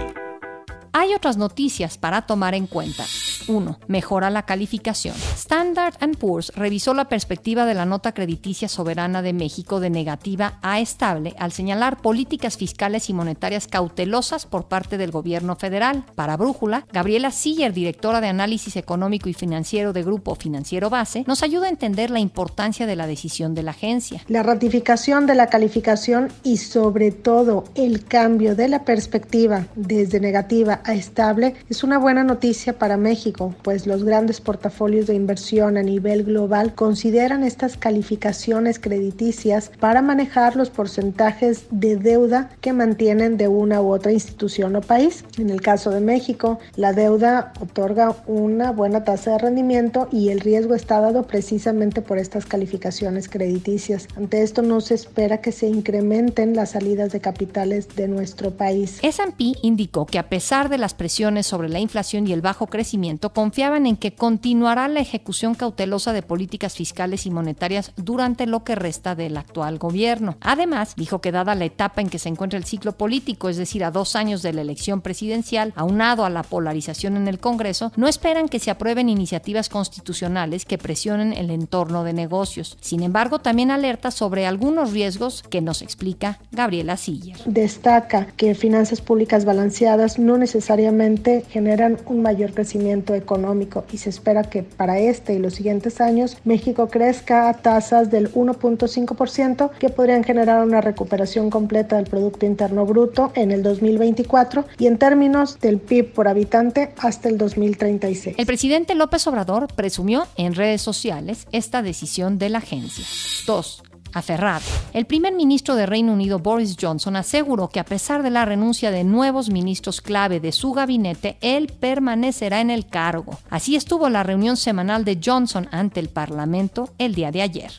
Hay 0.94 1.14
otras 1.14 1.38
noticias 1.38 1.98
para 1.98 2.24
tomar 2.24 2.54
en 2.54 2.68
cuenta. 2.68 3.06
1. 3.48 3.80
Mejora 3.88 4.30
la 4.30 4.44
calificación. 4.44 5.16
Standard 5.36 5.96
Poor's 6.20 6.52
revisó 6.54 6.94
la 6.94 7.08
perspectiva 7.08 7.66
de 7.66 7.74
la 7.74 7.86
nota 7.86 8.14
crediticia 8.14 8.68
soberana 8.68 9.22
de 9.22 9.32
México 9.32 9.80
de 9.80 9.90
negativa 9.90 10.60
a 10.62 10.82
estable 10.82 11.34
al 11.40 11.54
señalar 11.54 12.02
políticas 12.02 12.58
fiscales 12.58 13.10
y 13.10 13.14
monetarias 13.14 13.68
cautelosas 13.68 14.46
por 14.46 14.68
parte 14.68 14.98
del 14.98 15.12
gobierno 15.12 15.56
federal. 15.56 16.04
Para 16.16 16.36
Brújula, 16.36 16.86
Gabriela 16.92 17.32
Siller, 17.32 17.72
directora 17.72 18.20
de 18.20 18.28
análisis 18.28 18.76
económico 18.76 19.30
y 19.30 19.34
financiero 19.34 19.94
de 19.94 20.04
Grupo 20.04 20.36
Financiero 20.36 20.90
Base, 20.90 21.24
nos 21.26 21.42
ayuda 21.42 21.68
a 21.68 21.70
entender 21.72 22.10
la 22.10 22.20
importancia 22.20 22.86
de 22.86 22.98
la 22.98 23.08
decisión 23.08 23.56
de 23.56 23.64
la 23.64 23.72
agencia. 23.72 24.24
La 24.28 24.44
ratificación 24.44 25.26
de 25.26 25.36
la 25.36 25.48
calificación 25.48 26.34
y 26.44 26.58
sobre 26.58 27.12
todo 27.12 27.64
el 27.76 28.04
cambio 28.04 28.56
de 28.56 28.68
la 28.68 28.84
perspectiva 28.84 29.68
desde 29.76 30.20
negativa 30.20 30.81
estable 30.88 31.56
es 31.70 31.84
una 31.84 31.98
buena 31.98 32.24
noticia 32.24 32.78
para 32.78 32.98
México 32.98 33.54
pues 33.62 33.88
los 33.88 34.04
grandes 34.04 34.42
portafolios 34.42 35.08
de 35.08 35.16
inversión 35.16 35.78
a 35.78 35.84
nivel 35.84 36.24
global 36.24 36.74
consideran 36.76 37.44
estas 37.44 37.78
calificaciones 37.78 38.80
crediticias 38.80 39.72
para 39.80 40.02
manejar 40.02 40.56
los 40.56 40.70
porcentajes 40.70 41.66
de 41.72 41.96
deuda 41.96 42.50
que 42.62 42.74
mantienen 42.74 43.38
de 43.38 43.48
una 43.48 43.82
u 43.82 43.92
otra 43.92 44.12
institución 44.12 44.76
o 44.76 44.82
país. 44.82 45.24
En 45.38 45.50
el 45.50 45.62
caso 45.62 45.92
de 45.92 46.02
México, 46.02 46.60
la 46.76 46.94
deuda 46.94 47.54
otorga 47.60 48.16
una 48.28 48.72
buena 48.72 49.04
tasa 49.04 49.32
de 49.32 49.38
rendimiento 49.40 50.08
y 50.12 50.30
el 50.30 50.40
riesgo 50.40 50.76
está 50.76 51.00
dado 51.00 51.24
precisamente 51.24 52.02
por 52.02 52.18
estas 52.18 52.46
calificaciones 52.46 53.30
crediticias. 53.30 54.08
Ante 54.16 54.42
esto 54.42 54.62
no 54.62 54.82
se 54.82 54.96
espera 54.96 55.42
que 55.42 55.52
se 55.52 55.68
incrementen 55.68 56.56
las 56.56 56.72
salidas 56.72 57.12
de 57.12 57.22
capitales 57.22 57.96
de 57.96 58.08
nuestro 58.08 58.52
país. 58.52 59.00
S&P 59.02 59.54
indicó 59.62 60.06
que 60.06 60.20
a 60.20 60.30
pesar 60.30 60.70
de 60.72 60.80
las 60.80 60.96
presiones 60.96 61.46
sobre 61.46 61.70
la 61.70 61.80
inflación 61.80 62.28
y 62.28 62.34
el 62.34 62.42
bajo 62.42 62.66
crecimiento, 62.66 63.32
confiaban 63.34 63.86
en 63.86 63.98
que 63.98 64.16
continuará 64.16 64.88
la 64.88 65.02
ejecución 65.02 65.54
cautelosa 65.54 66.14
de 66.14 66.24
políticas 66.24 66.74
fiscales 66.74 67.28
y 67.28 67.32
monetarias 67.32 67.92
durante 67.96 68.48
lo 68.48 68.64
que 68.64 68.74
resta 68.74 69.14
del 69.14 69.38
actual 69.38 69.78
gobierno. 69.78 70.38
Además, 70.42 70.96
dijo 70.96 71.22
que 71.22 71.32
dada 71.32 71.54
la 71.54 71.66
etapa 71.66 72.02
en 72.02 72.10
que 72.10 72.18
se 72.18 72.30
encuentra 72.30 72.58
el 72.58 72.66
ciclo 72.66 72.94
político, 72.94 73.50
es 73.50 73.58
decir, 73.58 73.84
a 73.84 73.92
dos 73.92 74.16
años 74.16 74.42
de 74.42 74.54
la 74.54 74.62
elección 74.62 75.02
presidencial, 75.02 75.74
aunado 75.76 76.26
a 76.26 76.30
la 76.30 76.42
polarización 76.42 77.18
en 77.18 77.28
el 77.28 77.40
Congreso, 77.40 77.92
no 77.96 78.08
esperan 78.08 78.50
que 78.50 78.60
se 78.60 78.72
aprueben 78.72 79.10
iniciativas 79.10 79.70
constitucionales 79.70 80.66
que 80.66 80.78
presionen 80.78 81.34
el 81.34 81.52
entorno 81.52 82.04
de 82.04 82.14
negocios. 82.14 82.78
Sin 82.82 83.04
embargo, 83.04 83.40
también 83.40 83.72
alerta 83.72 84.12
sobre 84.12 84.48
algunos 84.48 84.92
riesgos 84.92 85.44
que 85.44 85.62
nos 85.62 85.82
explica 85.82 86.40
Gabriela 86.52 86.98
Siller. 86.98 87.38
Destaca 87.46 88.28
que 88.38 88.56
finanzas 88.56 89.02
públicas 89.02 89.46
balanceadas 89.46 90.20
no 90.20 90.38
necesariamente 90.62 91.44
generan 91.50 91.98
un 92.06 92.22
mayor 92.22 92.54
crecimiento 92.54 93.16
económico 93.16 93.84
y 93.92 93.98
se 93.98 94.12
espera 94.12 94.44
que 94.44 94.62
para 94.62 95.00
este 95.00 95.34
y 95.34 95.40
los 95.40 95.56
siguientes 95.56 96.00
años 96.00 96.38
México 96.44 96.88
crezca 96.88 97.50
a 97.50 97.56
tasas 97.56 98.12
del 98.12 98.32
1.5% 98.32 99.72
que 99.72 99.90
podrían 99.90 100.24
generar 100.24 100.64
una 100.64 100.80
recuperación 100.80 101.50
completa 101.50 101.96
del 101.96 102.06
Producto 102.06 102.46
Interno 102.46 102.86
Bruto 102.86 103.32
en 103.34 103.50
el 103.50 103.64
2024 103.64 104.66
y 104.78 104.86
en 104.86 105.00
términos 105.00 105.60
del 105.60 105.80
PIB 105.80 106.14
por 106.14 106.28
habitante 106.28 106.94
hasta 107.00 107.28
el 107.28 107.40
2036. 107.40 108.36
El 108.38 108.46
presidente 108.46 108.94
López 108.94 109.26
Obrador 109.26 109.66
presumió 109.74 110.28
en 110.38 110.54
redes 110.54 110.84
sociales 110.84 111.48
esta 111.52 111.82
decisión 111.82 112.38
de 112.38 112.50
la 112.50 112.60
agencia. 112.60 113.04
2 113.48 113.91
aferrado. 114.14 114.66
El 114.94 115.06
primer 115.06 115.34
ministro 115.34 115.76
de 115.76 115.86
Reino 115.86 116.14
Unido, 116.14 116.40
Boris 116.40 116.76
Johnson, 116.80 117.16
aseguró 117.16 117.70
que 117.70 117.80
a 117.80 117.86
pesar 117.86 118.24
de 118.24 118.30
la 118.30 118.46
renuncia 118.46 118.92
de 118.92 119.04
nuevos 119.04 119.50
ministros 119.50 120.02
clave 120.02 120.40
de 120.40 120.52
su 120.52 120.74
gabinete, 120.74 121.38
él 121.42 121.72
permanecerá 121.80 122.62
en 122.62 122.70
el 122.70 122.88
cargo. 122.88 123.38
Así 123.50 123.76
estuvo 123.76 124.10
la 124.10 124.24
reunión 124.24 124.58
semanal 124.58 125.06
de 125.06 125.20
Johnson 125.24 125.68
ante 125.72 126.00
el 126.00 126.10
Parlamento 126.10 126.90
el 126.98 127.16
día 127.16 127.32
de 127.32 127.42
ayer. 127.42 127.72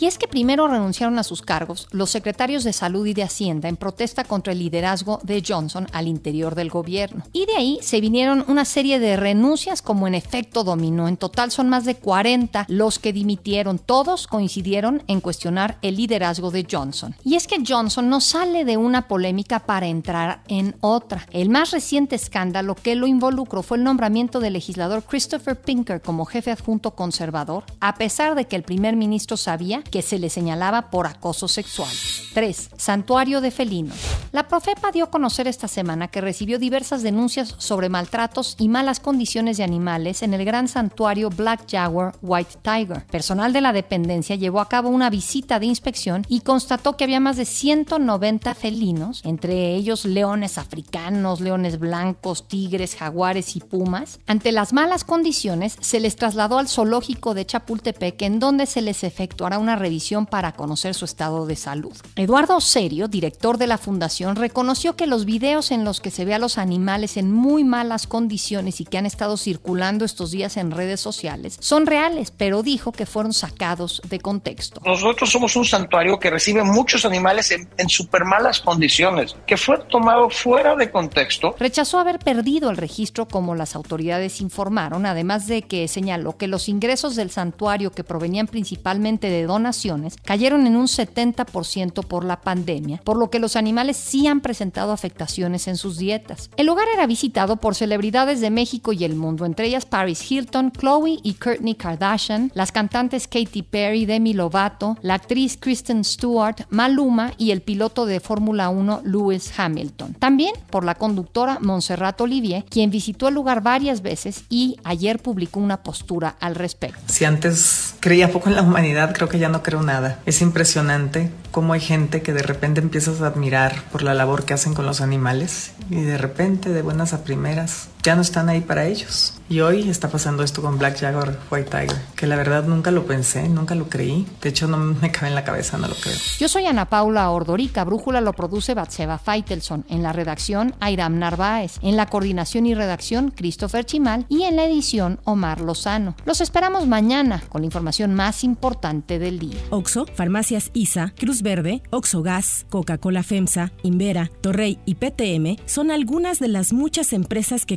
Y 0.00 0.06
es 0.06 0.18
que 0.18 0.28
primero 0.28 0.68
renunciaron 0.68 1.18
a 1.18 1.22
sus 1.22 1.42
cargos 1.42 1.88
los 1.90 2.10
secretarios 2.10 2.64
de 2.64 2.72
Salud 2.72 3.06
y 3.06 3.14
de 3.14 3.22
Hacienda 3.22 3.68
en 3.68 3.76
protesta 3.76 4.24
contra 4.24 4.52
el 4.52 4.58
liderazgo 4.58 5.20
de 5.22 5.42
Johnson 5.46 5.86
al 5.92 6.08
interior 6.08 6.54
del 6.54 6.70
gobierno. 6.70 7.22
Y 7.32 7.46
de 7.46 7.56
ahí 7.56 7.78
se 7.82 8.00
vinieron 8.00 8.44
una 8.48 8.57
serie 8.64 8.98
de 8.98 9.16
renuncias 9.16 9.82
como 9.82 10.06
en 10.06 10.14
efecto 10.14 10.64
dominó. 10.64 11.08
En 11.08 11.16
total 11.16 11.50
son 11.50 11.68
más 11.68 11.84
de 11.84 11.96
40 11.96 12.66
los 12.68 12.98
que 12.98 13.12
dimitieron. 13.12 13.78
Todos 13.78 14.26
coincidieron 14.26 15.02
en 15.06 15.20
cuestionar 15.20 15.78
el 15.82 15.96
liderazgo 15.96 16.50
de 16.50 16.66
Johnson. 16.70 17.14
Y 17.24 17.34
es 17.34 17.46
que 17.46 17.62
Johnson 17.66 18.08
no 18.08 18.20
sale 18.20 18.64
de 18.64 18.76
una 18.76 19.08
polémica 19.08 19.60
para 19.60 19.86
entrar 19.86 20.42
en 20.48 20.76
otra. 20.80 21.26
El 21.30 21.50
más 21.50 21.70
reciente 21.70 22.16
escándalo 22.16 22.74
que 22.74 22.94
lo 22.94 23.06
involucró 23.06 23.62
fue 23.62 23.78
el 23.78 23.84
nombramiento 23.84 24.40
del 24.40 24.54
legislador 24.54 25.02
Christopher 25.02 25.60
Pinker 25.60 26.00
como 26.00 26.24
jefe 26.24 26.50
adjunto 26.50 26.92
conservador, 26.92 27.64
a 27.80 27.94
pesar 27.94 28.34
de 28.34 28.46
que 28.46 28.56
el 28.56 28.62
primer 28.62 28.96
ministro 28.96 29.36
sabía 29.36 29.82
que 29.82 30.02
se 30.02 30.18
le 30.18 30.30
señalaba 30.30 30.90
por 30.90 31.06
acoso 31.06 31.48
sexual. 31.48 31.90
3. 32.34 32.70
Santuario 32.76 33.40
de 33.40 33.50
felinos. 33.50 33.96
La 34.32 34.48
Profepa 34.48 34.90
dio 34.92 35.04
a 35.04 35.10
conocer 35.10 35.48
esta 35.48 35.68
semana 35.68 36.08
que 36.08 36.20
recibió 36.20 36.58
diversas 36.58 37.02
denuncias 37.02 37.54
sobre 37.58 37.88
maltratos 37.88 38.47
y 38.58 38.68
malas 38.68 39.00
condiciones 39.00 39.56
de 39.56 39.64
animales 39.64 40.22
en 40.22 40.34
el 40.34 40.44
gran 40.44 40.68
santuario 40.68 41.30
Black 41.30 41.70
Jaguar 41.70 42.14
White 42.22 42.58
Tiger. 42.62 43.04
Personal 43.06 43.52
de 43.52 43.60
la 43.60 43.72
dependencia 43.72 44.36
llevó 44.36 44.60
a 44.60 44.68
cabo 44.68 44.88
una 44.88 45.10
visita 45.10 45.58
de 45.58 45.66
inspección 45.66 46.24
y 46.28 46.40
constató 46.40 46.96
que 46.96 47.04
había 47.04 47.20
más 47.20 47.36
de 47.36 47.44
190 47.44 48.54
felinos, 48.54 49.22
entre 49.24 49.74
ellos 49.74 50.04
leones 50.04 50.58
africanos, 50.58 51.40
leones 51.40 51.78
blancos, 51.78 52.48
tigres, 52.48 52.96
jaguares 52.96 53.56
y 53.56 53.60
pumas. 53.60 54.20
Ante 54.26 54.52
las 54.52 54.72
malas 54.72 55.04
condiciones, 55.04 55.76
se 55.80 56.00
les 56.00 56.16
trasladó 56.16 56.58
al 56.58 56.68
zoológico 56.68 57.34
de 57.34 57.46
Chapultepec, 57.46 58.22
en 58.22 58.38
donde 58.38 58.66
se 58.66 58.82
les 58.82 59.04
efectuará 59.04 59.58
una 59.58 59.76
revisión 59.76 60.26
para 60.26 60.52
conocer 60.52 60.94
su 60.94 61.04
estado 61.04 61.46
de 61.46 61.56
salud. 61.56 61.96
Eduardo 62.16 62.60
Serio, 62.60 63.08
director 63.08 63.58
de 63.58 63.66
la 63.66 63.78
fundación, 63.78 64.36
reconoció 64.36 64.96
que 64.96 65.06
los 65.06 65.24
videos 65.24 65.70
en 65.70 65.84
los 65.84 66.00
que 66.00 66.10
se 66.10 66.24
ve 66.24 66.34
a 66.34 66.38
los 66.38 66.58
animales 66.58 67.16
en 67.16 67.32
muy 67.32 67.64
malas 67.64 68.06
condiciones 68.06 68.37
y 68.38 68.84
que 68.84 68.98
han 68.98 69.06
estado 69.06 69.36
circulando 69.36 70.04
estos 70.04 70.30
días 70.30 70.56
en 70.56 70.70
redes 70.70 71.00
sociales 71.00 71.58
son 71.60 71.86
reales, 71.86 72.30
pero 72.30 72.62
dijo 72.62 72.92
que 72.92 73.04
fueron 73.04 73.32
sacados 73.32 74.00
de 74.08 74.20
contexto. 74.20 74.80
Nosotros 74.84 75.30
somos 75.30 75.56
un 75.56 75.64
santuario 75.64 76.18
que 76.18 76.30
recibe 76.30 76.62
muchos 76.62 77.04
animales 77.04 77.50
en, 77.50 77.68
en 77.76 77.88
súper 77.88 78.24
malas 78.24 78.60
condiciones, 78.60 79.36
que 79.46 79.56
fue 79.56 79.78
tomado 79.90 80.30
fuera 80.30 80.76
de 80.76 80.90
contexto. 80.90 81.54
Rechazó 81.58 81.98
haber 81.98 82.18
perdido 82.18 82.70
el 82.70 82.76
registro 82.76 83.26
como 83.26 83.54
las 83.54 83.74
autoridades 83.74 84.40
informaron, 84.40 85.04
además 85.04 85.46
de 85.46 85.62
que 85.62 85.88
señaló 85.88 86.36
que 86.36 86.46
los 86.46 86.68
ingresos 86.68 87.16
del 87.16 87.30
santuario 87.30 87.90
que 87.90 88.04
provenían 88.04 88.46
principalmente 88.46 89.30
de 89.30 89.44
donaciones 89.44 90.16
cayeron 90.24 90.66
en 90.66 90.76
un 90.76 90.86
70% 90.86 92.06
por 92.06 92.24
la 92.24 92.40
pandemia, 92.40 93.00
por 93.04 93.18
lo 93.18 93.30
que 93.30 93.38
los 93.38 93.56
animales 93.56 93.96
sí 93.96 94.26
han 94.26 94.40
presentado 94.40 94.92
afectaciones 94.92 95.66
en 95.68 95.76
sus 95.76 95.98
dietas. 95.98 96.50
El 96.56 96.66
lugar 96.66 96.86
era 96.92 97.06
visitado 97.06 97.56
por 97.56 97.74
celebridades 97.74 98.27
celebridades 98.28 98.40
de 98.40 98.50
México 98.50 98.92
y 98.92 99.04
el 99.04 99.14
mundo, 99.14 99.46
entre 99.46 99.66
ellas 99.66 99.86
Paris 99.86 100.30
Hilton, 100.30 100.72
Chloe 100.72 101.18
y 101.22 101.34
Kourtney 101.34 101.74
Kardashian, 101.74 102.50
las 102.54 102.72
cantantes 102.72 103.26
Katy 103.26 103.62
Perry, 103.62 104.06
Demi 104.06 104.34
Lovato, 104.34 104.96
la 105.02 105.14
actriz 105.14 105.56
Kristen 105.58 106.04
Stewart, 106.04 106.66
Maluma 106.70 107.32
y 107.38 107.50
el 107.50 107.62
piloto 107.62 108.06
de 108.06 108.20
Fórmula 108.20 108.68
1 108.68 109.02
Lewis 109.04 109.52
Hamilton. 109.56 110.14
También 110.14 110.52
por 110.70 110.84
la 110.84 110.94
conductora 110.94 111.58
Montserrat 111.60 112.20
Olivier, 112.20 112.64
quien 112.68 112.90
visitó 112.90 113.28
el 113.28 113.34
lugar 113.34 113.62
varias 113.62 114.02
veces 114.02 114.44
y 114.48 114.76
ayer 114.84 115.20
publicó 115.20 115.60
una 115.60 115.82
postura 115.82 116.36
al 116.40 116.54
respecto. 116.54 117.00
Si 117.06 117.24
antes 117.24 117.94
creía 118.00 118.30
poco 118.32 118.48
en 118.48 118.56
la 118.56 118.62
humanidad, 118.62 119.14
creo 119.14 119.28
que 119.28 119.38
ya 119.38 119.48
no 119.48 119.62
creo 119.62 119.82
nada. 119.82 120.20
Es 120.26 120.42
impresionante 120.42 121.30
cómo 121.50 121.72
hay 121.72 121.80
gente 121.80 122.22
que 122.22 122.32
de 122.32 122.42
repente 122.42 122.80
empiezas 122.80 123.20
a 123.20 123.28
admirar 123.28 123.82
por 123.90 124.02
la 124.02 124.14
labor 124.14 124.44
que 124.44 124.54
hacen 124.54 124.74
con 124.74 124.86
los 124.86 125.00
animales 125.00 125.72
y 125.90 126.02
de 126.02 126.18
repente, 126.18 126.70
de 126.70 126.82
buenas 126.82 127.12
a 127.12 127.24
primeras, 127.24 127.88
ya 128.08 128.16
no 128.16 128.22
están 128.22 128.48
ahí 128.48 128.62
para 128.62 128.86
ellos. 128.86 129.34
Y 129.50 129.60
hoy 129.60 129.88
está 129.88 130.08
pasando 130.08 130.42
esto 130.42 130.62
con 130.62 130.78
Black 130.78 130.98
Jaguar 130.98 131.38
White 131.50 131.70
Tiger, 131.70 131.96
que 132.16 132.26
la 132.26 132.36
verdad 132.36 132.64
nunca 132.64 132.90
lo 132.90 133.06
pensé, 133.06 133.48
nunca 133.48 133.74
lo 133.74 133.88
creí. 133.88 134.26
De 134.42 134.48
hecho, 134.50 134.66
no 134.66 134.78
me 134.78 135.10
cabe 135.10 135.28
en 135.28 135.34
la 135.34 135.44
cabeza, 135.44 135.76
no 135.78 135.88
lo 135.88 135.94
creo. 135.94 136.16
Yo 136.38 136.48
soy 136.48 136.66
Ana 136.66 136.86
Paula 136.86 137.30
Ordorica, 137.30 137.84
Brújula 137.84 138.20
lo 138.20 138.32
produce 138.32 138.74
Batseba 138.74 139.18
Feitelson, 139.18 139.84
en 139.90 140.02
la 140.02 140.12
redacción 140.12 140.74
Airam 140.80 141.18
Narváez, 141.18 141.78
en 141.82 141.96
la 141.96 142.06
coordinación 142.06 142.66
y 142.66 142.74
redacción 142.74 143.30
Christopher 143.30 143.84
Chimal 143.84 144.24
y 144.30 144.44
en 144.44 144.56
la 144.56 144.64
edición 144.64 145.20
Omar 145.24 145.60
Lozano. 145.60 146.14
Los 146.24 146.40
esperamos 146.40 146.86
mañana 146.86 147.42
con 147.48 147.62
la 147.62 147.66
información 147.66 148.14
más 148.14 148.44
importante 148.44 149.18
del 149.18 149.38
día. 149.38 149.56
Oxo, 149.70 150.06
Farmacias 150.14 150.70
ISA, 150.74 151.12
Cruz 151.18 151.42
Verde, 151.42 151.82
Oxo 151.90 152.22
Gas, 152.22 152.66
Coca-Cola 152.68 153.22
FEMSA, 153.22 153.72
Invera, 153.82 154.30
Torrey 154.42 154.78
y 154.86 154.94
PTM 154.94 155.62
son 155.66 155.90
algunas 155.90 156.38
de 156.38 156.48
las 156.48 156.74
muchas 156.74 157.14
empresas 157.14 157.64
que 157.64 157.76